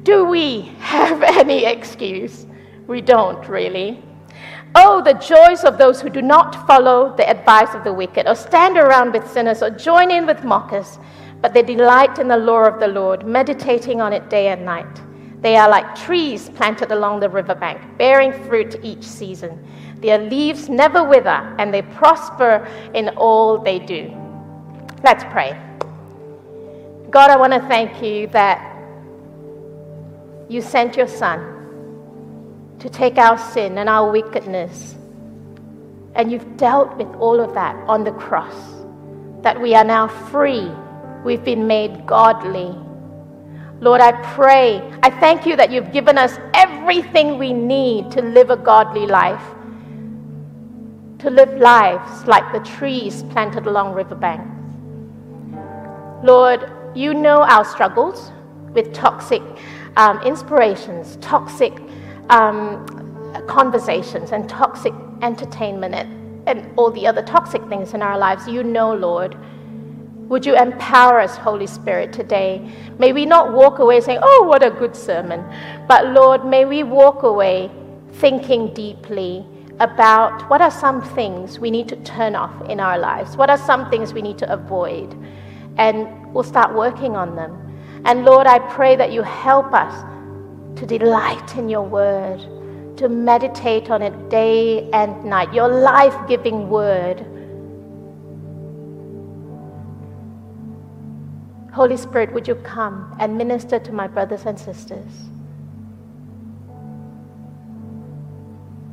do 0.04 0.26
we 0.26 0.72
have 0.80 1.22
any 1.40 1.66
excuse? 1.66 2.46
We 2.88 3.02
don't 3.02 3.48
really. 3.48 4.04
Oh, 4.74 5.02
the 5.04 5.14
joys 5.14 5.66
of 5.66 5.78
those 5.78 6.02
who 6.02 6.10
do 6.10 6.22
not 6.22 6.66
follow 6.66 7.14
the 7.18 7.30
advice 7.30 7.76
of 7.76 7.84
the 7.84 7.94
wicked, 7.94 8.26
or 8.26 8.36
stand 8.36 8.78
around 8.78 9.12
with 9.12 9.30
sinners, 9.30 9.62
or 9.62 9.70
join 9.70 10.12
in 10.12 10.26
with 10.26 10.46
mockers, 10.46 10.98
but 11.42 11.54
they 11.54 11.62
delight 11.62 12.20
in 12.20 12.30
the 12.30 12.38
law 12.38 12.64
of 12.64 12.80
the 12.80 12.88
Lord, 12.88 13.28
meditating 13.28 14.00
on 14.00 14.14
it 14.14 14.30
day 14.30 14.48
and 14.48 14.64
night. 14.64 15.02
They 15.42 15.56
are 15.56 15.70
like 15.70 15.96
trees 15.96 16.50
planted 16.50 16.92
along 16.92 17.20
the 17.20 17.30
riverbank, 17.30 17.98
bearing 17.98 18.32
fruit 18.46 18.80
each 18.84 19.04
season. 19.04 19.66
Their 19.98 20.20
leaves 20.20 20.70
never 20.70 21.04
wither, 21.04 21.56
and 21.58 21.74
they 21.74 21.82
prosper 21.82 22.68
in 22.94 23.10
all 23.10 23.58
they 23.58 23.80
do. 23.80 24.16
Let's 25.04 25.24
pray. 25.26 25.60
God, 27.10 27.32
I 27.32 27.38
want 27.38 27.54
to 27.54 27.60
thank 27.62 28.04
you 28.04 28.28
that 28.28 28.68
you 30.48 30.62
sent 30.62 30.96
your 30.96 31.08
Son 31.08 32.76
to 32.80 32.90
take 32.90 33.18
our 33.18 33.38
sin 33.38 33.80
and 33.80 33.90
our 33.90 34.12
wickedness, 34.12 34.96
and 36.16 36.32
you've 36.32 36.58
dealt 36.58 36.96
with 36.98 37.08
all 37.16 37.40
of 37.40 37.54
that 37.56 37.76
on 37.88 38.04
the 38.04 38.12
cross, 38.12 38.56
that 39.42 39.60
we 39.60 39.74
are 39.74 39.84
now 39.84 40.08
free. 40.08 40.72
We've 41.24 41.44
been 41.44 41.66
made 41.68 42.06
godly 42.06 42.76
Lord, 43.82 44.00
I 44.00 44.12
pray, 44.36 44.80
I 45.02 45.10
thank 45.10 45.48
you 45.48 45.56
that 45.56 45.72
you've 45.72 45.92
given 45.92 46.16
us 46.16 46.38
everything 46.54 47.40
we 47.40 47.52
need 47.52 48.12
to 48.12 48.22
live 48.22 48.52
a 48.52 48.56
godly 48.56 49.08
life, 49.08 49.44
to 51.18 51.32
live 51.32 51.60
lives 51.60 52.28
like 52.28 52.54
the 52.54 52.60
trees 52.60 53.24
planted 53.32 53.66
along 53.66 53.96
riverbanks. 53.96 54.48
Lord, 56.24 56.72
you 56.94 57.16
know 57.16 57.42
our 57.42 57.66
struggles 57.66 58.32
with 58.72 58.94
toxic 58.94 59.42
um, 59.98 60.22
inspirations, 60.22 61.18
toxic 61.20 61.74
um, 62.30 62.86
conversations, 63.48 64.32
and 64.32 64.48
toxic 64.48 64.94
entertainment, 65.24 65.96
and, 65.96 66.48
and 66.48 66.72
all 66.78 66.92
the 66.92 67.08
other 67.08 67.24
toxic 67.24 67.68
things 67.68 67.96
in 67.96 68.04
our 68.04 68.20
lives. 68.20 68.48
You 68.48 68.62
know, 68.64 68.94
Lord. 68.94 69.36
Would 70.32 70.46
you 70.46 70.56
empower 70.56 71.20
us, 71.20 71.36
Holy 71.36 71.68
Spirit, 71.68 72.14
today? 72.14 72.66
May 72.98 73.12
we 73.12 73.26
not 73.26 73.52
walk 73.52 73.80
away 73.80 74.00
saying, 74.00 74.20
Oh, 74.24 74.46
what 74.48 74.64
a 74.64 74.72
good 74.72 74.96
sermon. 74.96 75.44
But 75.90 76.08
Lord, 76.08 76.46
may 76.46 76.64
we 76.64 76.84
walk 76.84 77.24
away 77.24 77.70
thinking 78.14 78.74
deeply 78.74 79.46
about 79.82 80.50
what 80.50 80.62
are 80.62 80.72
some 80.72 81.02
things 81.02 81.60
we 81.60 81.70
need 81.70 81.90
to 81.90 81.98
turn 81.98 82.38
off 82.38 82.54
in 82.70 82.80
our 82.80 82.98
lives? 82.98 83.36
What 83.36 83.50
are 83.50 83.58
some 83.58 83.90
things 83.90 84.14
we 84.14 84.22
need 84.22 84.38
to 84.38 84.50
avoid? 84.50 85.14
And 85.78 86.34
we'll 86.34 86.46
start 86.46 86.74
working 86.74 87.18
on 87.18 87.36
them. 87.36 87.52
And 88.06 88.24
Lord, 88.24 88.48
I 88.48 88.60
pray 88.60 88.96
that 88.96 89.12
you 89.12 89.24
help 89.24 89.74
us 89.74 89.94
to 90.80 90.86
delight 90.86 91.58
in 91.58 91.68
your 91.68 91.84
word, 91.84 92.40
to 92.96 93.10
meditate 93.10 93.90
on 93.92 94.02
it 94.02 94.30
day 94.30 94.90
and 94.92 95.26
night, 95.26 95.54
your 95.54 95.68
life 95.68 96.16
giving 96.30 96.70
word 96.70 97.28
Holy 101.72 101.96
Spirit, 101.96 102.34
would 102.34 102.48
you 102.48 102.56
come 102.56 103.16
and 103.20 103.38
minister 103.38 103.80
to 103.80 103.94
my 103.94 104.08
brothers 104.08 104.46
and 104.46 104.60
sisters? 104.60 105.30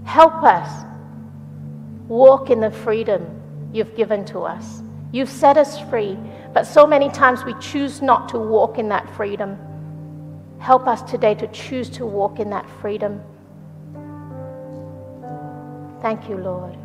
Help 0.04 0.42
us 0.42 0.84
walk 2.06 2.50
in 2.50 2.60
the 2.60 2.70
freedom 2.70 3.40
you've 3.72 3.94
given 3.96 4.24
to 4.26 4.40
us. 4.40 4.82
You've 5.10 5.28
set 5.28 5.56
us 5.56 5.80
free, 5.90 6.16
but 6.54 6.64
so 6.64 6.86
many 6.86 7.08
times 7.10 7.44
we 7.44 7.54
choose 7.60 8.00
not 8.00 8.28
to 8.30 8.38
walk 8.38 8.78
in 8.78 8.88
that 8.90 9.08
freedom. 9.16 9.58
Help 10.58 10.86
us 10.86 11.02
today 11.02 11.34
to 11.34 11.46
choose 11.48 11.90
to 11.90 12.06
walk 12.06 12.38
in 12.38 12.50
that 12.50 12.68
freedom. 12.80 13.20
Thank 16.00 16.28
you, 16.28 16.36
Lord. 16.36 16.76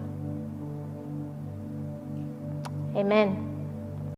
Amen. 2.96 3.53